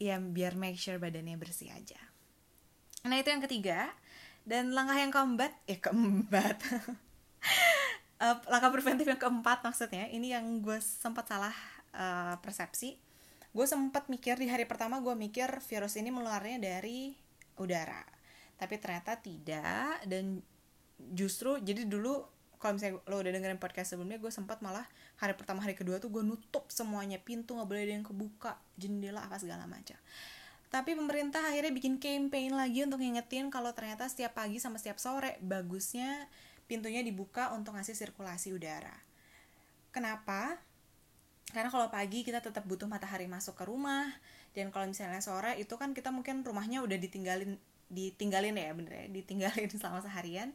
ya 0.00 0.16
biar 0.16 0.56
make 0.56 0.80
sure 0.80 0.96
badannya 0.96 1.36
bersih 1.36 1.68
aja. 1.68 2.00
Nah 3.04 3.20
itu 3.20 3.28
yang 3.28 3.44
ketiga. 3.44 3.92
Dan 4.46 4.72
langkah 4.72 4.96
yang 4.96 5.12
keempat 5.12 5.52
eh 5.68 5.84
keempat. 5.84 6.56
Uh, 8.16 8.40
langkah 8.52 8.72
preventif 8.72 9.04
yang 9.04 9.20
keempat 9.20 9.60
maksudnya 9.60 10.08
ini 10.08 10.32
yang 10.32 10.64
gue 10.64 10.80
sempat 10.80 11.28
salah 11.28 11.52
uh, 11.92 12.40
persepsi. 12.40 12.96
Gue 13.52 13.68
sempat 13.68 14.08
mikir 14.08 14.40
di 14.40 14.48
hari 14.48 14.64
pertama 14.64 14.96
gue 15.04 15.12
mikir 15.12 15.60
virus 15.60 16.00
ini 16.00 16.08
menularnya 16.08 16.56
dari 16.56 17.12
udara 17.60 18.15
tapi 18.56 18.80
ternyata 18.80 19.20
tidak 19.20 20.00
dan 20.08 20.40
justru 21.12 21.60
jadi 21.60 21.84
dulu 21.84 22.24
kalau 22.56 22.80
misalnya 22.80 23.04
lo 23.04 23.20
udah 23.20 23.32
dengerin 23.36 23.60
podcast 23.60 23.94
sebelumnya 23.94 24.16
gue 24.16 24.32
sempat 24.32 24.64
malah 24.64 24.88
hari 25.20 25.36
pertama 25.36 25.60
hari 25.60 25.76
kedua 25.76 26.00
tuh 26.00 26.08
gue 26.08 26.24
nutup 26.24 26.72
semuanya 26.72 27.20
pintu 27.20 27.52
nggak 27.52 27.68
boleh 27.68 27.82
ada 27.84 27.92
yang 28.00 28.06
kebuka 28.06 28.56
jendela 28.80 29.20
apa 29.28 29.36
segala 29.36 29.68
macam 29.68 30.00
tapi 30.66 30.98
pemerintah 30.98 31.40
akhirnya 31.46 31.70
bikin 31.70 32.02
campaign 32.02 32.58
lagi 32.58 32.82
untuk 32.82 32.98
ngingetin 32.98 33.52
kalau 33.54 33.70
ternyata 33.70 34.10
setiap 34.10 34.34
pagi 34.34 34.58
sama 34.58 34.82
setiap 34.82 34.98
sore 34.98 35.38
bagusnya 35.38 36.26
pintunya 36.66 37.00
dibuka 37.06 37.54
untuk 37.54 37.78
ngasih 37.78 37.94
sirkulasi 37.94 38.50
udara. 38.50 38.94
Kenapa? 39.94 40.58
Karena 41.54 41.70
kalau 41.70 41.86
pagi 41.88 42.26
kita 42.26 42.42
tetap 42.42 42.66
butuh 42.66 42.90
matahari 42.90 43.30
masuk 43.30 43.54
ke 43.54 43.64
rumah 43.64 44.10
dan 44.52 44.74
kalau 44.74 44.90
misalnya 44.90 45.22
sore 45.22 45.54
itu 45.62 45.78
kan 45.78 45.94
kita 45.94 46.10
mungkin 46.10 46.42
rumahnya 46.42 46.82
udah 46.82 46.98
ditinggalin 46.98 47.54
ditinggalin 47.86 48.56
ya 48.58 48.70
bener 48.74 48.92
ya 48.92 49.06
ditinggalin 49.10 49.70
selama 49.80 50.02
seharian. 50.02 50.50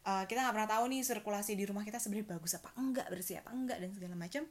Uh, 0.00 0.24
kita 0.24 0.40
nggak 0.40 0.54
pernah 0.56 0.70
tahu 0.70 0.84
nih 0.88 1.04
sirkulasi 1.04 1.52
di 1.60 1.68
rumah 1.68 1.84
kita 1.84 2.00
sebenarnya 2.00 2.40
bagus 2.40 2.56
apa 2.56 2.72
enggak 2.80 3.06
bersih 3.12 3.44
apa 3.44 3.52
enggak 3.52 3.78
dan 3.78 3.90
segala 3.92 4.16
macam. 4.16 4.42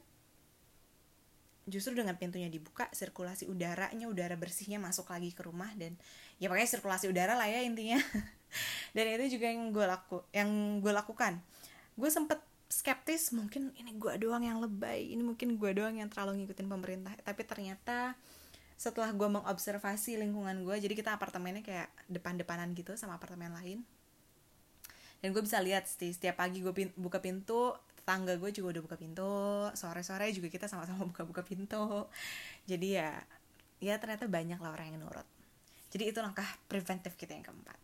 Justru 1.68 1.92
dengan 1.94 2.16
pintunya 2.16 2.50
dibuka 2.50 2.86
sirkulasi 2.90 3.46
udaranya 3.50 4.06
udara 4.06 4.34
bersihnya 4.38 4.78
masuk 4.78 5.10
lagi 5.10 5.34
ke 5.34 5.42
rumah 5.44 5.70
dan 5.76 5.94
ya 6.38 6.46
pokoknya 6.50 6.70
sirkulasi 6.70 7.10
udara 7.10 7.34
lah 7.34 7.46
ya 7.46 7.62
intinya. 7.62 7.98
Dan 8.96 9.06
itu 9.14 9.38
juga 9.38 9.46
yang 9.46 9.70
gue 9.70 9.86
laku 9.86 10.26
yang 10.34 10.50
gue 10.82 10.90
lakukan. 10.90 11.38
Gue 11.94 12.10
sempet 12.10 12.42
skeptis 12.70 13.34
mungkin 13.34 13.74
ini 13.74 13.98
gue 13.98 14.14
doang 14.22 14.46
yang 14.46 14.62
lebay 14.62 15.10
ini 15.10 15.26
mungkin 15.26 15.58
gue 15.58 15.70
doang 15.74 15.98
yang 15.98 16.06
terlalu 16.06 16.42
ngikutin 16.46 16.70
pemerintah 16.70 17.12
tapi 17.26 17.42
ternyata 17.42 18.14
setelah 18.80 19.12
gue 19.12 19.28
mengobservasi 19.28 20.16
lingkungan 20.16 20.64
gue 20.64 20.76
jadi 20.80 20.94
kita 20.96 21.12
apartemennya 21.12 21.60
kayak 21.60 21.92
depan-depanan 22.08 22.72
gitu 22.72 22.96
sama 22.96 23.20
apartemen 23.20 23.52
lain. 23.52 23.84
Dan 25.20 25.36
gue 25.36 25.44
bisa 25.44 25.60
lihat 25.60 25.84
sih 25.84 26.16
setiap 26.16 26.40
pagi 26.40 26.64
gue 26.64 26.72
pin 26.72 26.88
buka 26.96 27.20
pintu 27.20 27.76
tetangga 28.00 28.40
gue 28.40 28.48
juga 28.56 28.80
udah 28.80 28.82
buka 28.88 28.96
pintu 28.96 29.28
sore-sore 29.76 30.32
juga 30.32 30.48
kita 30.48 30.64
sama-sama 30.64 31.04
buka-buka 31.12 31.44
pintu. 31.44 32.08
Jadi 32.64 32.96
ya 32.96 33.20
ya 33.84 34.00
ternyata 34.00 34.24
banyak 34.24 34.56
lah 34.56 34.72
orang 34.72 34.96
yang 34.96 35.04
nurut. 35.04 35.28
Jadi 35.92 36.16
itu 36.16 36.24
langkah 36.24 36.48
preventif 36.64 37.20
kita 37.20 37.36
yang 37.36 37.44
keempat. 37.44 37.76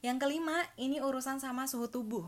Yang 0.00 0.16
kelima, 0.24 0.64
ini 0.80 0.98
urusan 0.98 1.38
sama 1.38 1.68
suhu 1.68 1.86
tubuh. 1.92 2.24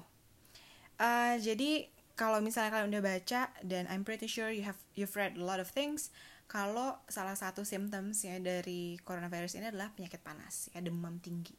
Uh, 1.00 1.40
jadi 1.40 1.88
kalau 2.14 2.44
misalnya 2.44 2.70
kalian 2.70 2.92
udah 2.92 3.02
baca 3.02 3.48
dan 3.64 3.88
I'm 3.88 4.04
pretty 4.04 4.28
sure 4.28 4.52
you 4.52 4.62
have 4.62 4.76
you've 4.92 5.16
read 5.16 5.40
a 5.40 5.42
lot 5.42 5.56
of 5.56 5.72
things, 5.72 6.12
kalau 6.52 7.00
salah 7.08 7.32
satu 7.32 7.64
symptoms 7.64 8.28
ya 8.28 8.36
dari 8.36 9.00
coronavirus 9.00 9.56
ini 9.56 9.72
adalah 9.72 9.88
penyakit 9.96 10.20
panas, 10.20 10.68
ya 10.76 10.84
demam 10.84 11.16
tinggi. 11.16 11.56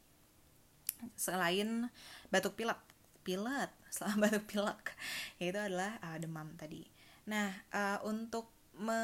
Selain 1.18 1.90
batuk 2.30 2.54
pilek, 2.54 2.78
pilek, 3.26 3.74
selain 3.94 4.22
batuk 4.22 4.46
pilek, 4.46 4.94
itu 5.42 5.58
adalah 5.58 5.98
uh, 5.98 6.14
demam 6.22 6.46
tadi. 6.54 6.86
Nah, 7.26 7.50
uh, 7.74 8.06
untuk 8.06 8.54
me, 8.78 8.94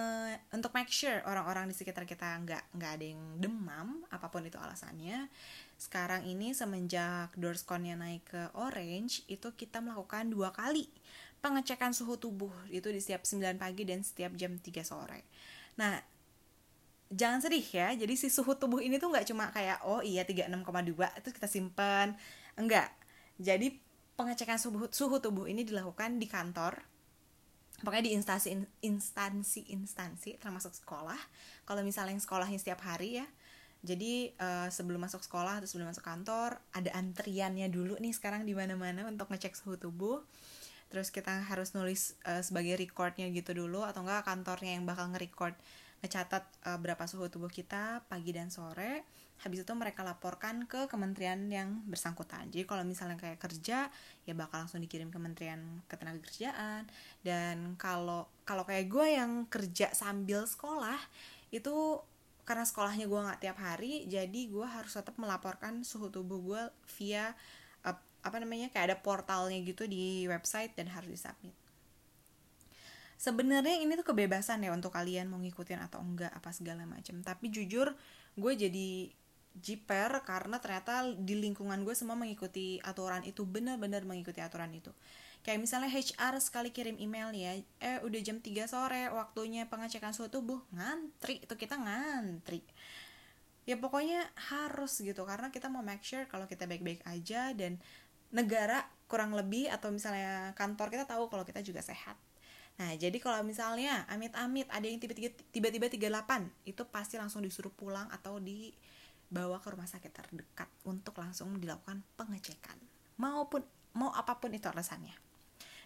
untuk 0.55 0.71
make 0.79 0.95
sure 0.95 1.27
orang-orang 1.27 1.67
di 1.67 1.75
sekitar 1.75 2.07
kita 2.07 2.39
nggak 2.39 2.71
nggak 2.79 2.93
ada 2.95 3.07
yang 3.11 3.23
demam 3.39 4.03
apa 4.11 4.27
pun 4.31 4.43
itu 4.43 4.59
alasannya 4.59 5.31
sekarang 5.79 6.27
ini 6.27 6.51
semenjak 6.51 7.31
Dorsconnya 7.39 7.95
naik 7.95 8.27
ke 8.27 8.43
orange 8.59 9.23
itu 9.31 9.55
kita 9.55 9.79
melakukan 9.79 10.27
dua 10.27 10.51
kali 10.51 10.91
pengecekan 11.39 11.95
suhu 11.95 12.19
tubuh 12.19 12.53
itu 12.69 12.91
di 12.91 12.99
setiap 12.99 13.25
9 13.25 13.57
pagi 13.57 13.87
dan 13.89 14.03
setiap 14.05 14.35
jam 14.37 14.59
3 14.59 14.75
sore 14.83 15.23
nah 15.77 16.01
jangan 17.11 17.43
sedih 17.43 17.67
ya. 17.67 17.89
Jadi 17.99 18.15
si 18.15 18.31
suhu 18.31 18.55
tubuh 18.55 18.79
ini 18.79 18.97
tuh 18.97 19.11
nggak 19.11 19.27
cuma 19.27 19.51
kayak 19.51 19.83
oh 19.85 20.01
iya 20.01 20.23
36,2 20.23 20.95
itu 20.95 21.29
kita 21.35 21.49
simpan 21.51 22.15
enggak. 22.55 22.89
Jadi 23.37 23.75
pengecekan 24.15 24.57
suhu 24.63 24.87
suhu 24.89 25.19
tubuh 25.19 25.51
ini 25.51 25.67
dilakukan 25.67 26.23
di 26.23 26.31
kantor. 26.31 26.79
Pokoknya 27.81 28.13
di 28.13 28.13
instansi 28.13 28.53
instansi 28.85 29.73
instansi 29.75 30.39
termasuk 30.39 30.77
sekolah. 30.77 31.19
Kalau 31.67 31.83
misalnya 31.83 32.15
yang 32.15 32.23
sekolahnya 32.23 32.59
setiap 32.61 32.81
hari 32.87 33.21
ya. 33.21 33.27
Jadi 33.81 34.37
uh, 34.37 34.69
sebelum 34.69 35.01
masuk 35.01 35.25
sekolah 35.25 35.57
atau 35.57 35.65
sebelum 35.65 35.89
masuk 35.89 36.05
kantor 36.05 36.61
ada 36.77 36.93
antriannya 36.93 37.73
dulu 37.73 37.97
nih 37.97 38.13
sekarang 38.13 38.45
di 38.45 38.53
mana-mana 38.53 39.09
untuk 39.09 39.33
ngecek 39.33 39.57
suhu 39.57 39.81
tubuh 39.81 40.21
terus 40.91 41.15
kita 41.15 41.47
harus 41.47 41.73
nulis 41.73 42.19
uh, 42.27 42.43
sebagai 42.43 42.75
recordnya 42.75 43.31
gitu 43.31 43.55
dulu 43.55 43.87
atau 43.87 44.03
enggak 44.03 44.27
kantornya 44.27 44.75
yang 44.75 44.85
bakal 44.85 45.07
nge-record 45.15 45.55
ngecatat 46.01 46.45
uh, 46.67 46.79
berapa 46.81 47.05
suhu 47.05 47.31
tubuh 47.31 47.49
kita 47.49 48.05
pagi 48.11 48.35
dan 48.35 48.51
sore. 48.51 49.05
Habis 49.41 49.65
itu 49.65 49.73
mereka 49.73 50.05
laporkan 50.05 50.69
ke 50.69 50.85
kementerian 50.85 51.49
yang 51.49 51.81
bersangkutan. 51.89 52.53
Jadi 52.53 52.69
kalau 52.69 52.85
misalnya 52.85 53.17
kayak 53.17 53.41
kerja 53.41 53.89
ya 54.29 54.35
bakal 54.37 54.69
langsung 54.69 54.85
dikirim 54.85 55.09
kementerian 55.09 55.81
ketenagakerjaan. 55.89 56.85
Dan 57.25 57.81
kalau 57.81 58.29
kalau 58.45 58.69
kayak 58.69 58.93
gue 58.93 59.07
yang 59.17 59.49
kerja 59.49 59.97
sambil 59.97 60.45
sekolah 60.45 61.01
itu 61.53 62.05
karena 62.45 62.67
sekolahnya 62.67 63.07
gue 63.07 63.21
nggak 63.21 63.41
tiap 63.47 63.59
hari 63.63 64.11
jadi 64.11 64.41
gue 64.51 64.67
harus 64.67 64.91
tetap 64.91 65.15
melaporkan 65.23 65.87
suhu 65.87 66.11
tubuh 66.11 66.43
gue 66.43 66.63
via 66.99 67.31
apa 68.21 68.37
namanya 68.41 68.69
kayak 68.73 68.85
ada 68.93 68.97
portalnya 69.01 69.57
gitu 69.65 69.89
di 69.89 70.29
website 70.29 70.77
dan 70.77 70.93
harus 70.93 71.09
disubmit. 71.09 71.57
Sebenarnya 73.21 73.77
ini 73.77 73.93
tuh 74.01 74.07
kebebasan 74.17 74.65
ya 74.65 74.73
untuk 74.73 74.97
kalian 74.97 75.29
mau 75.29 75.37
ngikutin 75.37 75.81
atau 75.85 76.01
enggak 76.01 76.33
apa 76.33 76.57
segala 76.57 76.89
macam 76.89 77.21
tapi 77.21 77.53
jujur 77.53 77.93
gue 78.33 78.53
jadi 78.57 79.13
jiper 79.61 80.23
karena 80.23 80.63
ternyata 80.63 81.05
di 81.11 81.35
lingkungan 81.37 81.83
gue 81.83 81.93
semua 81.93 82.15
mengikuti 82.15 82.79
aturan 82.81 83.27
itu 83.27 83.43
benar-benar 83.45 84.07
mengikuti 84.07 84.41
aturan 84.41 84.71
itu. 84.73 84.95
Kayak 85.41 85.61
misalnya 85.65 85.91
HR 85.93 86.37
sekali 86.41 86.69
kirim 86.73 87.01
email 87.01 87.33
ya 87.33 87.57
eh 87.81 87.99
udah 88.05 88.21
jam 88.21 88.39
3 88.41 88.69
sore 88.69 89.09
waktunya 89.09 89.65
pengecekan 89.67 90.13
suhu 90.13 90.29
tubuh 90.29 90.61
ngantri. 90.73 91.41
Itu 91.45 91.57
kita 91.57 91.81
ngantri. 91.81 92.61
Ya 93.65 93.77
pokoknya 93.77 94.25
harus 94.53 95.01
gitu 95.01 95.25
karena 95.29 95.53
kita 95.53 95.69
mau 95.69 95.85
make 95.85 96.05
sure 96.05 96.25
kalau 96.29 96.45
kita 96.49 96.65
baik-baik 96.65 97.05
aja 97.05 97.53
dan 97.53 97.81
negara 98.31 98.87
kurang 99.11 99.35
lebih 99.35 99.67
atau 99.71 99.91
misalnya 99.91 100.55
kantor 100.55 100.91
kita 100.95 101.05
tahu 101.07 101.27
kalau 101.27 101.43
kita 101.43 101.61
juga 101.67 101.83
sehat 101.83 102.15
Nah, 102.81 102.97
jadi 102.97 103.21
kalau 103.21 103.45
misalnya 103.45 104.09
amit-amit 104.09 104.65
ada 104.73 104.89
yang 104.89 104.97
tiba-tiba 104.97 105.93
38, 105.93 106.49
itu 106.65 106.83
pasti 106.89 107.21
langsung 107.21 107.45
disuruh 107.45 107.69
pulang 107.69 108.09
atau 108.09 108.41
dibawa 108.41 109.61
ke 109.61 109.69
rumah 109.69 109.85
sakit 109.85 110.09
terdekat 110.09 110.65
untuk 110.89 111.13
langsung 111.21 111.61
dilakukan 111.61 112.01
pengecekan. 112.17 112.81
Maupun 113.21 113.61
mau 113.93 114.09
apa 114.17 114.41
pun 114.41 114.49
itu 114.57 114.65
alasannya. 114.65 115.13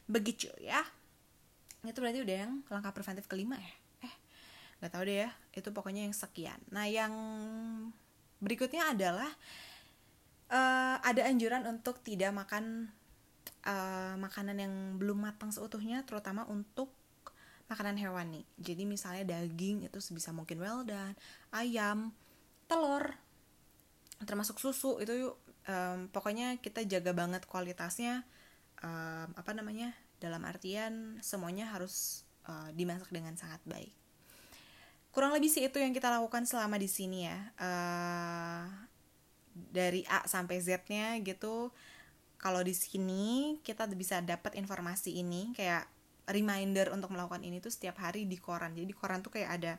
Begitu 0.07 0.55
ya. 0.63 0.87
Itu 1.83 1.99
berarti 1.99 2.23
udah 2.23 2.37
yang 2.47 2.63
langkah 2.71 2.95
preventif 2.95 3.27
kelima 3.27 3.59
ya. 3.59 3.75
Eh, 4.07 4.15
nggak 4.79 4.95
tahu 4.95 5.03
deh 5.11 5.27
ya. 5.27 5.31
Itu 5.51 5.75
pokoknya 5.75 6.07
yang 6.07 6.15
sekian. 6.15 6.63
Nah, 6.71 6.87
yang 6.87 7.11
berikutnya 8.39 8.95
adalah 8.95 9.35
uh, 10.51 10.97
ada 11.01 11.23
anjuran 11.29 11.65
untuk 11.69 12.01
tidak 12.05 12.33
makan 12.35 12.91
uh, 13.65 14.15
makanan 14.21 14.57
yang 14.61 14.75
belum 15.01 15.25
matang 15.25 15.53
seutuhnya 15.53 16.05
terutama 16.05 16.45
untuk 16.49 16.93
makanan 17.69 17.97
hewani. 17.97 18.45
Jadi 18.61 18.85
misalnya 18.85 19.25
daging 19.25 19.89
itu 19.89 19.99
sebisa 20.01 20.31
mungkin 20.37 20.61
well 20.61 20.85
done 20.85 21.17
ayam 21.53 22.13
telur 22.69 23.17
termasuk 24.25 24.61
susu 24.61 25.01
itu 25.01 25.33
um, 25.69 26.09
pokoknya 26.09 26.61
kita 26.61 26.85
jaga 26.85 27.13
banget 27.13 27.45
kualitasnya 27.49 28.25
um, 28.81 29.29
apa 29.37 29.53
namanya 29.53 29.93
dalam 30.21 30.41
artian 30.45 31.21
semuanya 31.21 31.69
harus 31.73 32.25
uh, 32.49 32.73
dimasak 32.73 33.13
dengan 33.13 33.37
sangat 33.37 33.61
baik. 33.69 33.93
Kurang 35.13 35.31
lebih 35.31 35.47
sih 35.47 35.63
itu 35.63 35.79
yang 35.79 35.95
kita 35.95 36.11
lakukan 36.11 36.43
selama 36.49 36.75
di 36.75 36.91
sini 36.91 37.29
ya. 37.29 37.39
Uh, 37.61 38.65
dari 39.55 40.03
A 40.11 40.27
sampai 40.27 40.59
Z-nya 40.59 41.17
gitu 41.23 41.71
kalau 42.37 42.61
di 42.61 42.77
sini 42.77 43.57
kita 43.65 43.89
bisa 43.95 44.21
dapat 44.21 44.59
informasi 44.59 45.17
ini 45.17 45.55
kayak 45.57 45.89
reminder 46.29 46.93
untuk 46.93 47.13
melakukan 47.13 47.41
ini 47.41 47.61
tuh 47.61 47.73
setiap 47.73 48.01
hari 48.01 48.29
di 48.29 48.37
koran. 48.37 48.77
Jadi 48.77 48.85
di 48.85 48.97
koran 48.97 49.25
tuh 49.25 49.33
kayak 49.33 49.51
ada 49.61 49.73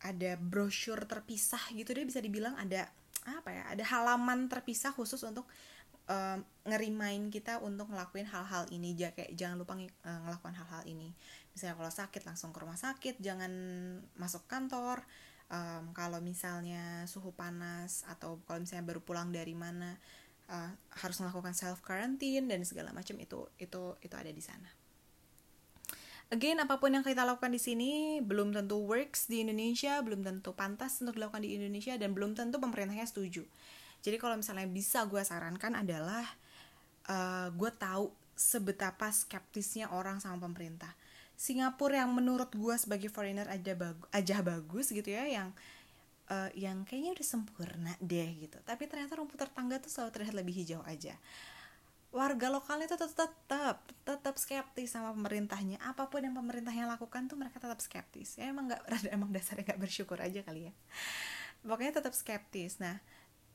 ada 0.00 0.32
brosur 0.38 1.04
terpisah 1.04 1.60
gitu 1.76 1.92
deh 1.92 2.08
bisa 2.08 2.24
dibilang 2.24 2.56
ada 2.56 2.88
apa 3.28 3.52
ya 3.52 3.62
ada 3.68 3.84
halaman 3.84 4.48
terpisah 4.48 4.96
khusus 4.96 5.20
untuk 5.28 5.44
um, 6.08 6.40
ngerimain 6.64 7.28
kita 7.28 7.60
untuk 7.60 7.90
ngelakuin 7.90 8.30
hal-hal 8.30 8.70
ini. 8.70 8.94
Ja, 8.94 9.10
kayak 9.10 9.34
jangan 9.34 9.58
lupa 9.58 9.74
ng 9.74 9.90
ngelakuin 10.00 10.56
hal-hal 10.56 10.82
ini. 10.86 11.10
Misalnya 11.50 11.74
kalau 11.78 11.92
sakit 11.92 12.22
langsung 12.26 12.50
ke 12.54 12.58
rumah 12.62 12.78
sakit 12.78 13.18
jangan 13.18 13.50
masuk 14.18 14.46
kantor 14.46 15.02
um, 15.50 15.92
kalau 15.92 16.22
misalnya 16.22 17.04
suhu 17.04 17.34
panas 17.34 18.06
atau 18.06 18.40
kalau 18.46 18.62
misalnya 18.62 18.86
baru 18.86 19.02
pulang 19.02 19.34
dari 19.34 19.52
mana 19.52 19.98
uh, 20.48 20.70
harus 21.02 21.18
melakukan 21.20 21.52
self 21.52 21.82
quarantine 21.82 22.46
dan 22.46 22.62
segala 22.64 22.94
macam 22.94 23.18
itu 23.18 23.50
itu 23.58 23.98
itu 24.00 24.14
ada 24.14 24.30
di 24.30 24.40
sana. 24.40 24.70
Again, 26.30 26.62
apa 26.62 26.78
pun 26.78 26.94
yang 26.94 27.02
kita 27.02 27.26
lakukan 27.26 27.50
di 27.50 27.58
sini 27.58 28.22
belum 28.22 28.54
tentu 28.54 28.78
works 28.86 29.26
di 29.26 29.42
Indonesia, 29.42 29.98
belum 29.98 30.22
tentu 30.22 30.54
pantas 30.54 31.02
untuk 31.02 31.18
dilakukan 31.18 31.42
di 31.42 31.58
Indonesia, 31.58 31.98
dan 31.98 32.14
belum 32.14 32.38
tentu 32.38 32.62
pemerintahnya 32.62 33.02
setuju. 33.02 33.42
Jadi 33.98 34.14
kalau 34.14 34.38
misalnya 34.38 34.70
bisa 34.70 35.02
gue 35.10 35.18
sarankan 35.26 35.74
adalah 35.74 36.22
uh, 37.10 37.50
gue 37.50 37.70
tahu 37.74 38.14
sebetapa 38.38 39.10
skeptisnya 39.10 39.90
orang 39.90 40.22
sama 40.22 40.38
pemerintah. 40.38 40.94
Singapura 41.40 42.04
yang 42.04 42.12
menurut 42.12 42.52
gue 42.52 42.76
sebagai 42.76 43.08
foreigner 43.08 43.48
aja 43.48 43.72
bagus, 43.72 44.04
aja 44.12 44.44
bagus 44.44 44.92
gitu 44.92 45.08
ya, 45.08 45.24
yang 45.24 45.56
uh, 46.28 46.52
yang 46.52 46.84
kayaknya 46.84 47.16
udah 47.16 47.24
sempurna 47.24 47.92
deh 47.96 48.28
gitu. 48.44 48.60
Tapi 48.60 48.84
ternyata 48.84 49.16
rumput 49.16 49.40
tetangga 49.40 49.80
tuh 49.80 49.88
selalu 49.88 50.10
terlihat 50.12 50.36
lebih 50.36 50.52
hijau 50.60 50.84
aja. 50.84 51.16
Warga 52.12 52.52
lokalnya 52.52 52.92
tuh 52.92 53.08
tetap 53.08 53.32
tetap 53.48 53.76
tetap 54.04 54.34
skeptis 54.36 54.92
sama 54.92 55.16
pemerintahnya. 55.16 55.80
Apa 55.80 56.12
pun 56.12 56.20
yang 56.20 56.36
pemerintahnya 56.36 56.84
lakukan 56.84 57.32
tuh 57.32 57.40
mereka 57.40 57.56
tetap 57.56 57.80
skeptis. 57.80 58.36
Ya 58.36 58.52
emang 58.52 58.68
nggak 58.68 58.84
emang 59.16 59.32
dasarnya 59.32 59.64
nggak 59.72 59.80
bersyukur 59.80 60.20
aja 60.20 60.44
kali 60.44 60.68
ya. 60.68 60.72
Pokoknya 61.64 62.04
tetap 62.04 62.12
skeptis. 62.12 62.84
Nah 62.84 63.00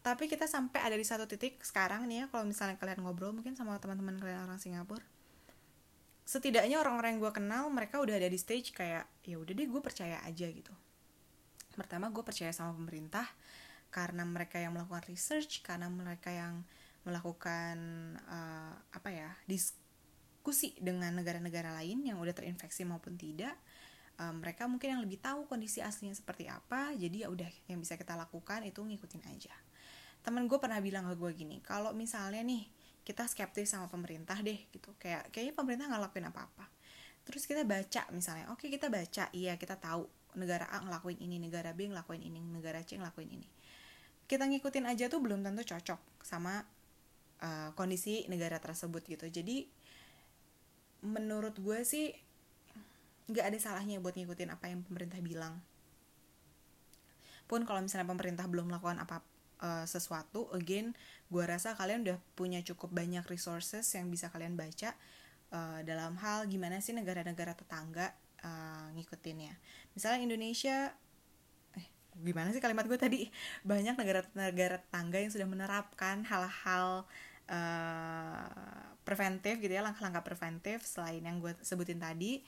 tapi 0.02 0.26
kita 0.26 0.50
sampai 0.50 0.82
ada 0.82 0.98
di 0.98 1.06
satu 1.06 1.30
titik 1.30 1.62
sekarang 1.62 2.06
nih 2.10 2.26
ya 2.26 2.26
kalau 2.30 2.45
misalnya 2.45 2.78
kalian 2.78 3.02
ngobrol 3.02 3.34
mungkin 3.34 3.58
sama 3.58 3.78
teman-teman 3.82 4.21
kalian 4.21 4.45
orang 4.45 4.62
Singapura 4.62 5.02
setidaknya 6.26 6.82
orang-orang 6.82 7.16
yang 7.16 7.22
gue 7.22 7.34
kenal 7.38 7.64
mereka 7.70 8.02
udah 8.02 8.18
ada 8.18 8.26
di 8.26 8.40
stage 8.42 8.74
kayak 8.74 9.06
ya 9.22 9.38
udah 9.38 9.54
deh 9.54 9.70
gue 9.70 9.82
percaya 9.82 10.18
aja 10.26 10.50
gitu. 10.50 10.74
Pertama 11.78 12.10
gue 12.10 12.26
percaya 12.26 12.50
sama 12.50 12.74
pemerintah 12.74 13.30
karena 13.94 14.26
mereka 14.26 14.58
yang 14.58 14.74
melakukan 14.74 15.06
research 15.08 15.62
karena 15.62 15.88
mereka 15.88 16.34
yang 16.34 16.66
melakukan 17.06 17.78
uh, 18.26 18.74
apa 18.90 19.10
ya 19.14 19.30
diskusi 19.46 20.74
dengan 20.82 21.14
negara-negara 21.14 21.78
lain 21.78 22.02
yang 22.02 22.18
udah 22.18 22.34
terinfeksi 22.34 22.82
maupun 22.82 23.14
tidak 23.14 23.54
uh, 24.18 24.34
mereka 24.34 24.66
mungkin 24.66 24.98
yang 24.98 25.02
lebih 25.06 25.22
tahu 25.22 25.46
kondisi 25.46 25.86
aslinya 25.86 26.18
seperti 26.18 26.50
apa 26.50 26.98
jadi 26.98 27.24
ya 27.24 27.28
udah 27.30 27.48
yang 27.70 27.78
bisa 27.78 27.96
kita 27.96 28.18
lakukan 28.18 28.66
itu 28.66 28.82
ngikutin 28.82 29.24
aja. 29.30 29.54
Temen 30.26 30.50
gue 30.50 30.58
pernah 30.58 30.82
bilang 30.82 31.06
ke 31.06 31.14
gue 31.14 31.32
gini 31.38 31.62
kalau 31.62 31.94
misalnya 31.94 32.42
nih 32.42 32.66
kita 33.06 33.30
skeptis 33.30 33.70
sama 33.70 33.86
pemerintah 33.86 34.41
deh 34.41 34.58
gitu. 34.74 34.89
Kayak 34.98 35.30
kayaknya 35.30 35.54
pemerintah 35.54 35.86
nggak 35.88 36.04
lakuin 36.10 36.28
apa-apa. 36.34 36.65
Terus 37.26 37.46
kita 37.46 37.62
baca 37.62 38.10
misalnya 38.10 38.50
oke 38.50 38.65
okay, 38.65 38.70
kita 38.74 38.89
baca 38.89 39.30
iya 39.32 39.56
kita 39.62 39.78
tahu 39.78 40.10
negara 40.36 40.68
A 40.68 40.84
ngelakuin 40.84 41.22
ini 41.22 41.39
negara 41.39 41.72
B 41.72 41.88
ngelakuin 41.88 42.22
ini 42.26 42.41
negara 42.41 42.82
C 42.82 42.98
ngelakuin 42.98 43.30
ini. 43.30 43.48
Kita 44.26 44.50
ngikutin 44.50 44.89
aja 44.89 45.06
tuh 45.06 45.22
belum 45.22 45.46
tentu 45.46 45.62
cocok 45.62 46.02
sama 46.26 46.65
uh, 47.46 47.70
kondisi 47.78 48.26
negara 48.26 48.58
tersebut 48.58 49.06
gitu. 49.06 49.30
Jadi 49.30 49.70
menurut 51.06 51.54
gue 51.62 51.86
sih 51.86 52.10
nggak 53.30 53.46
ada 53.54 53.58
salahnya 53.62 54.02
buat 54.02 54.18
ngikutin 54.18 54.50
apa 54.50 54.65
yang 54.70 54.82
pemerintah 54.82 55.22
bilang. 55.22 55.62
Pun 57.46 57.62
kalau 57.70 57.86
misalnya 57.86 58.10
pemerintah 58.10 58.50
belum 58.50 58.74
melakukan 58.74 58.98
apa 58.98 59.22
uh, 59.65 59.86
sesuatu 59.89 60.45
again 60.54 60.93
gue 61.34 61.41
rasa 61.41 61.73
kalian 61.73 62.06
udah 62.06 62.17
punya 62.38 62.62
cukup 62.62 62.93
banyak 62.93 63.25
resources 63.25 63.89
yang 63.97 64.13
bisa 64.13 64.30
kalian 64.30 64.54
baca 64.54 64.93
uh, 65.49 65.82
dalam 65.82 66.13
hal 66.21 66.45
gimana 66.45 66.78
sih 66.78 66.93
negara-negara 66.93 67.58
tetangga 67.58 68.13
uh, 68.45 68.93
ngikutinnya. 68.93 69.58
Misalnya 69.97 70.21
Indonesia 70.21 70.93
eh 71.73 71.88
gimana 72.21 72.54
sih 72.54 72.62
kalimat 72.62 72.86
gue 72.86 72.99
tadi? 72.99 73.25
Banyak 73.71 73.97
negara-negara 73.97 74.86
tetangga 74.86 75.17
yang 75.17 75.34
sudah 75.34 75.47
menerapkan 75.49 76.21
hal-hal 76.30 77.10
uh, 77.49 78.86
preventif 79.01 79.62
gitu 79.62 79.73
ya 79.73 79.86
langkah-langkah 79.86 80.25
preventif 80.25 80.86
selain 80.86 81.21
yang 81.21 81.38
gue 81.41 81.54
sebutin 81.62 82.01
tadi 82.01 82.41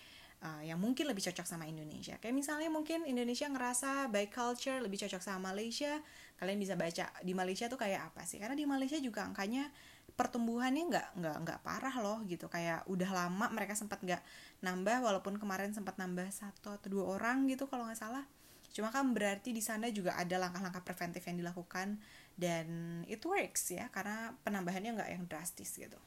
uh, 0.43 0.61
yang 0.61 0.77
mungkin 0.77 1.09
lebih 1.09 1.23
cocok 1.25 1.45
sama 1.45 1.65
Indonesia. 1.65 2.17
Kayak 2.21 2.35
misalnya 2.37 2.69
mungkin 2.69 3.05
Indonesia 3.07 3.49
ngerasa 3.49 4.11
by 4.13 4.29
culture 4.29 4.81
lebih 4.81 5.01
cocok 5.05 5.21
sama 5.21 5.53
Malaysia, 5.53 6.01
kalian 6.37 6.57
bisa 6.61 6.73
baca 6.77 7.09
di 7.25 7.33
Malaysia 7.33 7.65
tuh 7.71 7.79
kayak 7.79 8.13
apa 8.13 8.25
sih? 8.25 8.37
Karena 8.37 8.53
di 8.53 8.65
Malaysia 8.65 8.97
juga 9.01 9.25
angkanya 9.25 9.69
pertumbuhannya 10.17 10.89
nggak 10.89 11.07
nggak 11.21 11.37
nggak 11.45 11.59
parah 11.61 11.95
loh 12.01 12.25
gitu 12.25 12.49
kayak 12.49 12.81
udah 12.89 13.09
lama 13.13 13.53
mereka 13.53 13.77
sempat 13.77 14.01
nggak 14.01 14.17
nambah 14.65 15.05
walaupun 15.05 15.37
kemarin 15.37 15.77
sempat 15.77 16.01
nambah 16.01 16.25
satu 16.33 16.73
atau 16.73 16.87
dua 16.89 17.05
orang 17.21 17.45
gitu 17.45 17.69
kalau 17.69 17.85
nggak 17.85 18.01
salah 18.01 18.25
cuma 18.73 18.89
kan 18.89 19.05
berarti 19.13 19.53
di 19.53 19.61
sana 19.61 19.93
juga 19.93 20.17
ada 20.17 20.41
langkah-langkah 20.41 20.81
preventif 20.81 21.21
yang 21.29 21.37
dilakukan 21.37 22.01
dan 22.33 22.65
it 23.05 23.21
works 23.29 23.69
ya 23.69 23.93
karena 23.93 24.33
penambahannya 24.41 24.97
nggak 24.97 25.09
yang 25.13 25.23
drastis 25.29 25.77
gitu 25.77 25.97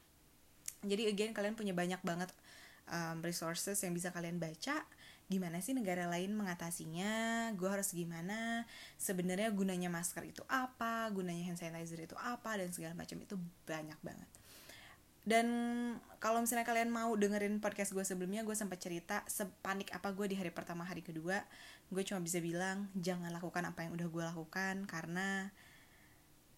jadi 0.83 1.07
again 1.07 1.31
kalian 1.31 1.55
punya 1.55 1.71
banyak 1.71 2.03
banget 2.03 2.35
um, 2.91 3.23
resources 3.23 3.79
yang 3.81 3.95
bisa 3.95 4.11
kalian 4.11 4.43
baca 4.43 4.85
gimana 5.31 5.63
sih 5.63 5.79
negara 5.79 6.11
lain 6.11 6.35
mengatasinya 6.35 7.49
gue 7.55 7.71
harus 7.71 7.95
gimana 7.95 8.67
sebenarnya 8.99 9.55
gunanya 9.55 9.87
masker 9.87 10.27
itu 10.27 10.43
apa 10.51 11.07
gunanya 11.15 11.47
hand 11.47 11.63
sanitizer 11.63 12.03
itu 12.03 12.19
apa 12.19 12.59
dan 12.59 12.75
segala 12.75 12.99
macam 12.99 13.15
itu 13.23 13.39
banyak 13.63 13.99
banget. 14.03 14.27
Dan 15.21 15.47
kalau 16.19 16.41
misalnya 16.43 16.65
kalian 16.65 16.91
mau 16.91 17.13
dengerin 17.13 17.61
podcast 17.61 17.93
gue 17.93 18.03
sebelumnya 18.03 18.43
gue 18.43 18.57
sempat 18.57 18.81
cerita 18.81 19.23
sepanik 19.29 19.93
apa 19.93 20.11
gue 20.17 20.27
di 20.33 20.35
hari 20.35 20.51
pertama 20.51 20.83
hari 20.83 21.05
kedua. 21.05 21.45
Gue 21.93 22.03
cuma 22.03 22.19
bisa 22.25 22.43
bilang 22.43 22.89
jangan 22.99 23.31
lakukan 23.31 23.63
apa 23.69 23.87
yang 23.87 23.95
udah 23.95 24.09
gue 24.09 24.25
lakukan 24.35 24.75
karena 24.89 25.53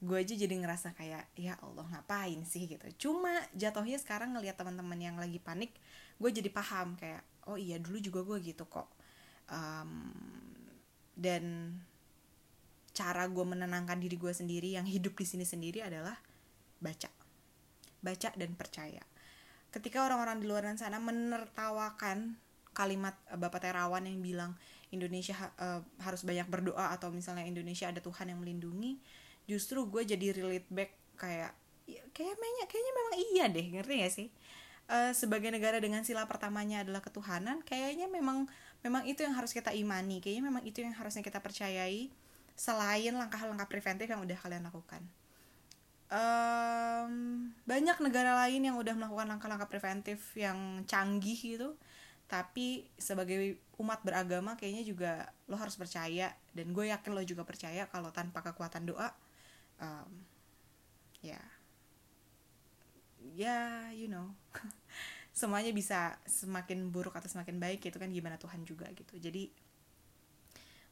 gue 0.03 0.19
aja 0.19 0.35
jadi 0.35 0.55
ngerasa 0.59 0.95
kayak 0.97 1.29
ya 1.37 1.59
Allah 1.61 1.85
ngapain 1.91 2.41
sih? 2.47 2.71
gitu. 2.71 3.11
Cuma 3.11 3.35
jatuhnya 3.53 3.99
sekarang 3.99 4.33
ngelihat 4.33 4.57
teman-teman 4.57 4.99
yang 4.99 5.19
lagi 5.19 5.43
panik 5.43 5.75
gue 6.23 6.31
jadi 6.31 6.51
paham 6.55 6.95
kayak 6.95 7.27
oh 7.51 7.59
iya 7.59 7.83
dulu 7.83 7.99
juga 7.99 8.23
gue 8.23 8.39
gitu 8.47 8.63
kok. 8.71 8.87
Um, 9.51 10.15
dan 11.19 11.77
cara 12.95 13.27
gue 13.27 13.43
menenangkan 13.45 13.99
diri 13.99 14.15
gue 14.15 14.31
sendiri 14.31 14.79
yang 14.79 14.87
hidup 14.87 15.19
di 15.19 15.27
sini 15.27 15.43
sendiri 15.43 15.83
adalah 15.83 16.15
baca. 16.79 17.11
Baca 17.99 18.29
dan 18.39 18.55
percaya. 18.55 19.03
Ketika 19.75 20.07
orang-orang 20.07 20.39
di 20.39 20.47
luar 20.47 20.63
sana 20.79 21.03
menertawakan 21.03 22.39
kalimat 22.71 23.19
uh, 23.29 23.37
Bapak 23.37 23.67
Terawan 23.67 24.07
yang 24.07 24.23
bilang 24.23 24.53
Indonesia 24.93 25.35
uh, 25.59 25.81
harus 26.05 26.23
banyak 26.23 26.47
berdoa 26.49 26.93
atau 26.93 27.09
misalnya 27.09 27.49
Indonesia 27.49 27.89
ada 27.89 28.01
Tuhan 28.05 28.29
yang 28.29 28.41
melindungi 28.41 29.01
justru 29.49 29.89
gue 29.89 30.05
jadi 30.05 30.37
relate 30.37 30.69
back 30.69 31.17
kayak 31.17 31.53
ya, 31.89 32.03
kayaknya 32.13 32.65
kayaknya 32.69 32.93
memang 32.93 33.15
iya 33.33 33.45
deh 33.49 33.67
ngerti 33.73 33.95
gak 34.05 34.13
sih 34.13 34.29
uh, 34.93 35.13
sebagai 35.17 35.49
negara 35.49 35.81
dengan 35.81 36.05
sila 36.05 36.29
pertamanya 36.29 36.85
adalah 36.85 37.01
ketuhanan 37.01 37.65
kayaknya 37.65 38.13
memang 38.13 38.45
memang 38.85 39.09
itu 39.09 39.25
yang 39.25 39.33
harus 39.33 39.57
kita 39.57 39.73
imani 39.73 40.21
kayaknya 40.21 40.45
memang 40.53 40.63
itu 40.69 40.85
yang 40.85 40.93
harusnya 40.93 41.25
kita 41.25 41.41
percayai 41.41 42.13
selain 42.53 43.17
langkah-langkah 43.17 43.67
preventif 43.67 44.07
yang 44.13 44.21
udah 44.21 44.37
kalian 44.37 44.69
lakukan 44.69 45.01
um, 46.13 47.13
banyak 47.65 47.97
negara 48.05 48.37
lain 48.45 48.61
yang 48.69 48.77
udah 48.77 48.93
melakukan 48.93 49.27
langkah-langkah 49.33 49.73
preventif 49.73 50.37
yang 50.37 50.85
canggih 50.85 51.41
gitu 51.41 51.75
tapi 52.29 52.89
sebagai 52.97 53.61
umat 53.77 54.01
beragama 54.05 54.57
kayaknya 54.57 54.85
juga 54.85 55.13
lo 55.49 55.57
harus 55.61 55.77
percaya 55.77 56.33
dan 56.57 56.73
gue 56.73 56.89
yakin 56.89 57.13
lo 57.13 57.23
juga 57.25 57.45
percaya 57.45 57.89
kalau 57.89 58.09
tanpa 58.13 58.41
kekuatan 58.41 58.89
doa 58.89 59.13
um, 59.81 60.13
ya 61.21 61.37
yeah. 61.37 61.47
ya 63.33 63.47
yeah, 63.49 63.73
you 63.93 64.09
know 64.09 64.33
semuanya 65.33 65.73
bisa 65.73 66.21
semakin 66.29 66.93
buruk 66.93 67.17
atau 67.17 67.29
semakin 67.29 67.57
baik 67.57 67.81
itu 67.89 67.97
kan 67.97 68.13
gimana 68.13 68.37
Tuhan 68.37 68.63
juga 68.69 68.87
gitu. 68.93 69.17
Jadi 69.17 69.49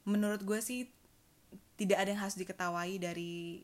menurut 0.09 0.41
gue 0.41 0.61
sih 0.65 0.89
tidak 1.77 2.01
ada 2.01 2.09
yang 2.13 2.21
harus 2.25 2.37
diketawai 2.41 2.93
dari 2.97 3.61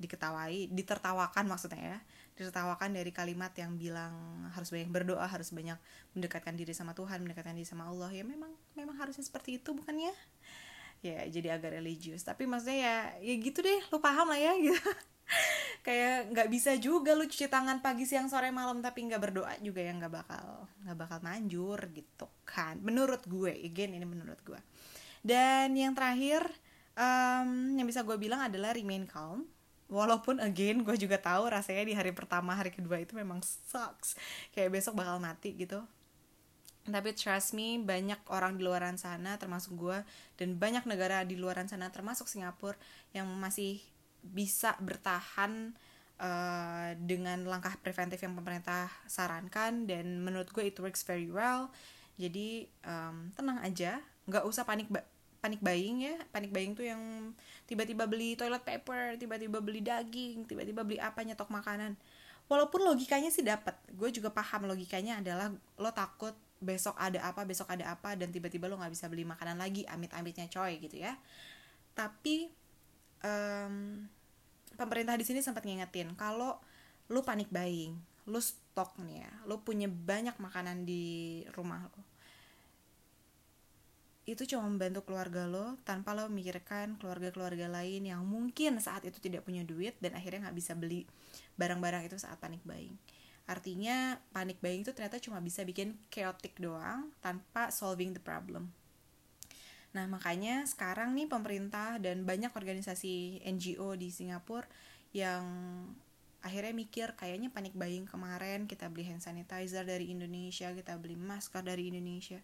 diketawai 0.00 0.72
ditertawakan 0.72 1.44
maksudnya 1.44 1.82
ya. 1.82 1.98
Ditertawakan 2.38 2.96
dari 2.96 3.12
kalimat 3.12 3.52
yang 3.58 3.76
bilang 3.76 4.14
harus 4.56 4.72
banyak 4.72 4.88
berdoa 4.88 5.26
harus 5.28 5.52
banyak 5.52 5.76
mendekatkan 6.16 6.56
diri 6.56 6.72
sama 6.72 6.96
Tuhan 6.96 7.20
mendekatkan 7.20 7.52
diri 7.52 7.68
sama 7.68 7.90
Allah. 7.90 8.08
Ya 8.14 8.24
memang 8.24 8.54
memang 8.78 8.96
harusnya 8.96 9.26
seperti 9.26 9.60
itu 9.60 9.76
bukannya 9.76 10.14
ya 11.00 11.24
jadi 11.28 11.56
agak 11.56 11.80
religius. 11.80 12.24
Tapi 12.24 12.44
maksudnya 12.44 12.78
ya 12.80 12.96
ya 13.20 13.34
gitu 13.40 13.60
deh 13.64 13.80
lu 13.88 13.98
paham 13.98 14.28
lah 14.30 14.40
ya 14.40 14.52
gitu. 14.64 14.90
Kayak 15.80 16.34
nggak 16.36 16.48
bisa 16.52 16.76
juga 16.76 17.16
lu 17.16 17.24
cuci 17.24 17.48
tangan 17.48 17.80
pagi 17.80 18.04
siang 18.04 18.28
sore 18.28 18.52
malam 18.52 18.84
tapi 18.84 19.08
nggak 19.08 19.20
berdoa 19.20 19.54
juga 19.64 19.80
yang 19.80 20.02
nggak 20.02 20.12
bakal 20.12 20.68
nggak 20.84 20.98
bakal 20.98 21.18
manjur 21.24 21.80
gitu 21.92 22.26
kan. 22.44 22.76
Menurut 22.84 23.24
gue 23.24 23.52
again 23.64 23.96
ini 23.96 24.04
menurut 24.04 24.40
gue. 24.44 24.60
Dan 25.20 25.76
yang 25.76 25.92
terakhir 25.96 26.44
um, 26.96 27.76
yang 27.76 27.86
bisa 27.88 28.04
gue 28.04 28.16
bilang 28.20 28.44
adalah 28.44 28.76
remain 28.76 29.04
calm. 29.08 29.48
Walaupun 29.90 30.38
again 30.38 30.86
gue 30.86 30.94
juga 30.94 31.18
tahu 31.18 31.50
rasanya 31.50 31.82
di 31.82 31.94
hari 31.98 32.14
pertama 32.14 32.54
hari 32.54 32.70
kedua 32.70 33.02
itu 33.02 33.16
memang 33.16 33.42
sucks. 33.42 34.14
Kayak 34.54 34.78
besok 34.78 34.94
bakal 35.00 35.18
mati 35.18 35.56
gitu 35.56 35.82
tapi 36.90 37.14
trust 37.16 37.56
me 37.56 37.78
banyak 37.80 38.18
orang 38.30 38.58
di 38.58 38.62
luaran 38.62 38.98
sana 38.98 39.38
termasuk 39.40 39.74
gue 39.78 39.98
dan 40.36 40.58
banyak 40.58 40.84
negara 40.84 41.24
di 41.24 41.34
luaran 41.38 41.66
sana 41.66 41.88
termasuk 41.90 42.26
Singapura 42.26 42.78
yang 43.10 43.26
masih 43.38 43.82
bisa 44.20 44.76
bertahan 44.78 45.72
uh, 46.20 46.92
dengan 47.00 47.42
langkah 47.48 47.74
preventif 47.80 48.20
yang 48.20 48.36
pemerintah 48.36 48.92
sarankan 49.08 49.88
dan 49.88 50.20
menurut 50.20 50.52
gue 50.52 50.68
it 50.68 50.76
works 50.78 51.02
very 51.02 51.32
well. 51.32 51.72
Jadi 52.20 52.68
um, 52.84 53.32
tenang 53.32 53.58
aja 53.64 54.04
nggak 54.28 54.44
usah 54.44 54.68
panik 54.68 54.86
panik 55.40 55.60
buying 55.64 56.04
ya. 56.04 56.16
Panik 56.28 56.52
buying 56.52 56.76
tuh 56.76 56.84
yang 56.84 57.32
tiba-tiba 57.64 58.04
beli 58.04 58.36
toilet 58.36 58.60
paper 58.60 59.16
tiba-tiba 59.16 59.58
beli 59.64 59.80
daging 59.80 60.44
tiba-tiba 60.44 60.84
beli 60.84 61.00
apa 61.00 61.24
nyetok 61.24 61.48
makanan. 61.48 61.96
Walaupun 62.50 62.84
logikanya 62.84 63.32
sih 63.32 63.46
dapat 63.46 63.78
gue 63.88 64.10
juga 64.12 64.28
paham 64.28 64.68
logikanya 64.68 65.24
adalah 65.24 65.48
lo 65.80 65.90
takut 65.96 66.36
besok 66.60 66.92
ada 67.00 67.24
apa 67.24 67.48
besok 67.48 67.72
ada 67.72 67.88
apa 67.88 68.14
dan 68.14 68.28
tiba-tiba 68.28 68.68
lo 68.68 68.76
nggak 68.76 68.92
bisa 68.92 69.08
beli 69.08 69.24
makanan 69.24 69.56
lagi 69.56 69.88
amit-amitnya 69.88 70.46
coy 70.52 70.76
gitu 70.76 71.00
ya 71.00 71.16
tapi 71.96 72.52
um, 73.24 74.04
pemerintah 74.76 75.16
di 75.16 75.24
sini 75.24 75.40
sempat 75.40 75.64
ngingetin 75.64 76.12
kalau 76.14 76.60
lo 77.08 77.20
panik 77.24 77.48
buying 77.48 77.96
lo 78.28 78.38
stok 78.38 79.00
nih 79.00 79.24
ya 79.24 79.32
lo 79.48 79.64
punya 79.64 79.88
banyak 79.88 80.36
makanan 80.36 80.84
di 80.84 81.42
rumah 81.56 81.88
lo 81.88 82.00
itu 84.28 84.46
cuma 84.46 84.68
membantu 84.68 85.02
keluarga 85.02 85.48
lo 85.48 85.74
tanpa 85.82 86.14
lo 86.14 86.30
memikirkan 86.30 87.00
keluarga-keluarga 87.00 87.66
lain 87.66 88.06
yang 88.06 88.22
mungkin 88.22 88.78
saat 88.78 89.02
itu 89.02 89.18
tidak 89.18 89.42
punya 89.42 89.66
duit 89.66 89.98
dan 89.98 90.14
akhirnya 90.14 90.46
nggak 90.46 90.56
bisa 90.60 90.78
beli 90.78 91.02
barang-barang 91.58 92.06
itu 92.06 92.14
saat 92.20 92.38
panik 92.38 92.62
buying. 92.62 92.94
Artinya 93.50 94.22
panik 94.30 94.62
buying 94.62 94.86
itu 94.86 94.94
ternyata 94.94 95.18
cuma 95.18 95.42
bisa 95.42 95.66
bikin 95.66 95.98
chaotic 96.06 96.54
doang 96.62 97.10
tanpa 97.18 97.74
solving 97.74 98.14
the 98.14 98.22
problem. 98.22 98.70
Nah 99.90 100.06
makanya 100.06 100.62
sekarang 100.70 101.18
nih 101.18 101.26
pemerintah 101.26 101.98
dan 101.98 102.22
banyak 102.22 102.54
organisasi 102.54 103.42
NGO 103.42 103.98
di 103.98 104.14
Singapura 104.14 104.70
yang 105.10 105.42
akhirnya 106.46 106.70
mikir 106.70 107.18
kayaknya 107.18 107.50
panik 107.50 107.74
buying 107.74 108.06
kemarin 108.06 108.70
kita 108.70 108.86
beli 108.86 109.10
hand 109.10 109.20
sanitizer 109.20 109.82
dari 109.82 110.14
Indonesia, 110.14 110.70
kita 110.70 110.94
beli 110.94 111.18
masker 111.18 111.66
dari 111.66 111.90
Indonesia 111.90 112.38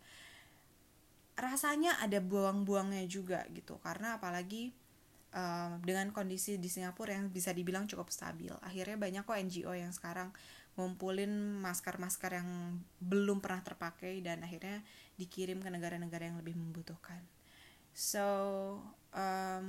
rasanya 1.36 2.00
ada 2.00 2.16
buang-buangnya 2.24 3.04
juga 3.04 3.44
gitu 3.52 3.76
karena 3.84 4.16
apalagi 4.16 4.72
uh, 5.36 5.76
dengan 5.84 6.08
kondisi 6.08 6.56
di 6.56 6.72
Singapura 6.72 7.12
yang 7.12 7.28
bisa 7.28 7.52
dibilang 7.52 7.84
cukup 7.84 8.08
stabil 8.08 8.50
akhirnya 8.64 8.96
banyak 8.96 9.22
kok 9.28 9.36
NGO 9.36 9.76
yang 9.76 9.92
sekarang 9.92 10.32
ngumpulin 10.76 11.56
masker-masker 11.58 12.36
yang 12.36 12.80
belum 13.00 13.40
pernah 13.40 13.64
terpakai 13.64 14.20
dan 14.20 14.44
akhirnya 14.44 14.84
dikirim 15.16 15.64
ke 15.64 15.68
negara-negara 15.72 16.28
yang 16.28 16.36
lebih 16.36 16.52
membutuhkan. 16.52 17.24
So 17.96 18.24
um, 19.16 19.68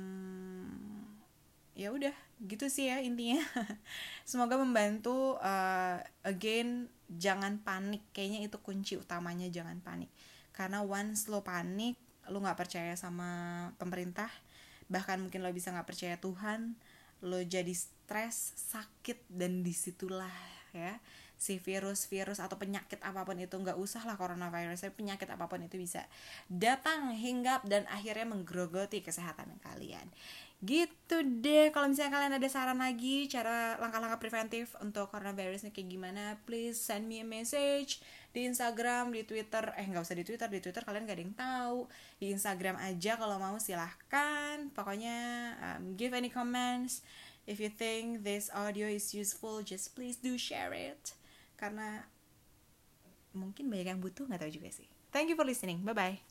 ya 1.72 1.88
udah 1.90 2.12
gitu 2.44 2.68
sih 2.68 2.92
ya 2.92 3.00
intinya. 3.00 3.40
Semoga 4.28 4.60
membantu 4.60 5.40
uh, 5.40 5.96
again 6.28 6.92
jangan 7.08 7.56
panik. 7.64 8.04
Kayaknya 8.12 8.52
itu 8.52 8.60
kunci 8.60 8.94
utamanya 9.00 9.48
jangan 9.48 9.80
panik. 9.80 10.12
Karena 10.52 10.84
once 10.84 11.32
lo 11.32 11.40
panik 11.40 11.96
lo 12.28 12.44
nggak 12.44 12.60
percaya 12.60 12.92
sama 12.92 13.72
pemerintah 13.80 14.28
bahkan 14.88 15.20
mungkin 15.20 15.44
lo 15.44 15.52
bisa 15.52 15.72
nggak 15.72 15.88
percaya 15.88 16.16
Tuhan 16.20 16.76
lo 17.24 17.40
jadi 17.40 17.72
stres 17.72 18.56
sakit 18.56 19.28
dan 19.28 19.60
di 19.60 19.72
situlah 19.72 20.57
ya. 20.74 21.00
Si 21.38 21.62
virus-virus 21.62 22.42
atau 22.42 22.58
penyakit 22.58 22.98
apa 22.98 23.22
pun 23.22 23.38
itu 23.38 23.54
nggak 23.54 23.78
usah 23.78 24.02
lah 24.02 24.18
coronavirus 24.18 24.90
penyakit 24.90 25.30
apa 25.30 25.46
pun 25.46 25.62
itu 25.62 25.78
bisa 25.78 26.02
datang 26.50 27.14
hinggap 27.14 27.62
dan 27.62 27.86
akhirnya 27.86 28.26
menggerogoti 28.26 29.00
kesehatan 29.00 29.54
kalian. 29.62 30.10
Gitu 30.58 31.22
deh 31.38 31.70
kalau 31.70 31.86
misalnya 31.86 32.18
kalian 32.18 32.34
ada 32.34 32.48
saran 32.50 32.82
lagi 32.82 33.30
cara 33.30 33.78
langkah-langkah 33.78 34.18
preventif 34.18 34.74
untuk 34.82 35.06
coronavirusnya 35.06 35.70
kayak 35.70 35.86
gimana 35.86 36.34
please 36.50 36.74
send 36.74 37.06
me 37.06 37.22
a 37.22 37.26
message 37.26 38.02
di 38.34 38.42
Instagram 38.42 39.14
di 39.14 39.22
Twitter. 39.22 39.70
Eh 39.78 39.86
nggak 39.86 40.02
usah 40.02 40.18
di 40.18 40.26
Twitter 40.26 40.50
di 40.50 40.58
Twitter 40.58 40.82
kalian 40.82 41.06
gak 41.06 41.14
ada 41.14 41.22
yang 41.22 41.36
tahu. 41.38 41.78
Di 42.18 42.34
Instagram 42.34 42.74
aja 42.82 43.14
kalau 43.14 43.38
mau 43.38 43.54
silahkan. 43.62 44.66
Pokoknya 44.74 45.18
um, 45.62 45.94
give 45.94 46.10
any 46.10 46.26
comments 46.26 47.06
if 47.48 47.56
you 47.56 47.72
think 47.72 48.28
this 48.28 48.52
audio 48.52 48.84
is 48.84 49.16
useful 49.16 49.64
just 49.64 49.96
please 49.96 50.20
do 50.20 50.36
share 50.36 50.76
it. 50.76 51.16
Karena 51.56 52.04
mungkin 53.32 53.72
banyak 53.72 53.88
yang 53.96 54.00
butuh 54.04 54.28
nggak 54.28 54.44
tahu 54.44 54.52
juga 54.52 54.68
sih. 54.68 54.86
Thank 55.08 55.32
you 55.32 55.36
for 55.40 55.48
listening. 55.48 55.80
Bye 55.80 55.96
bye 55.96 56.27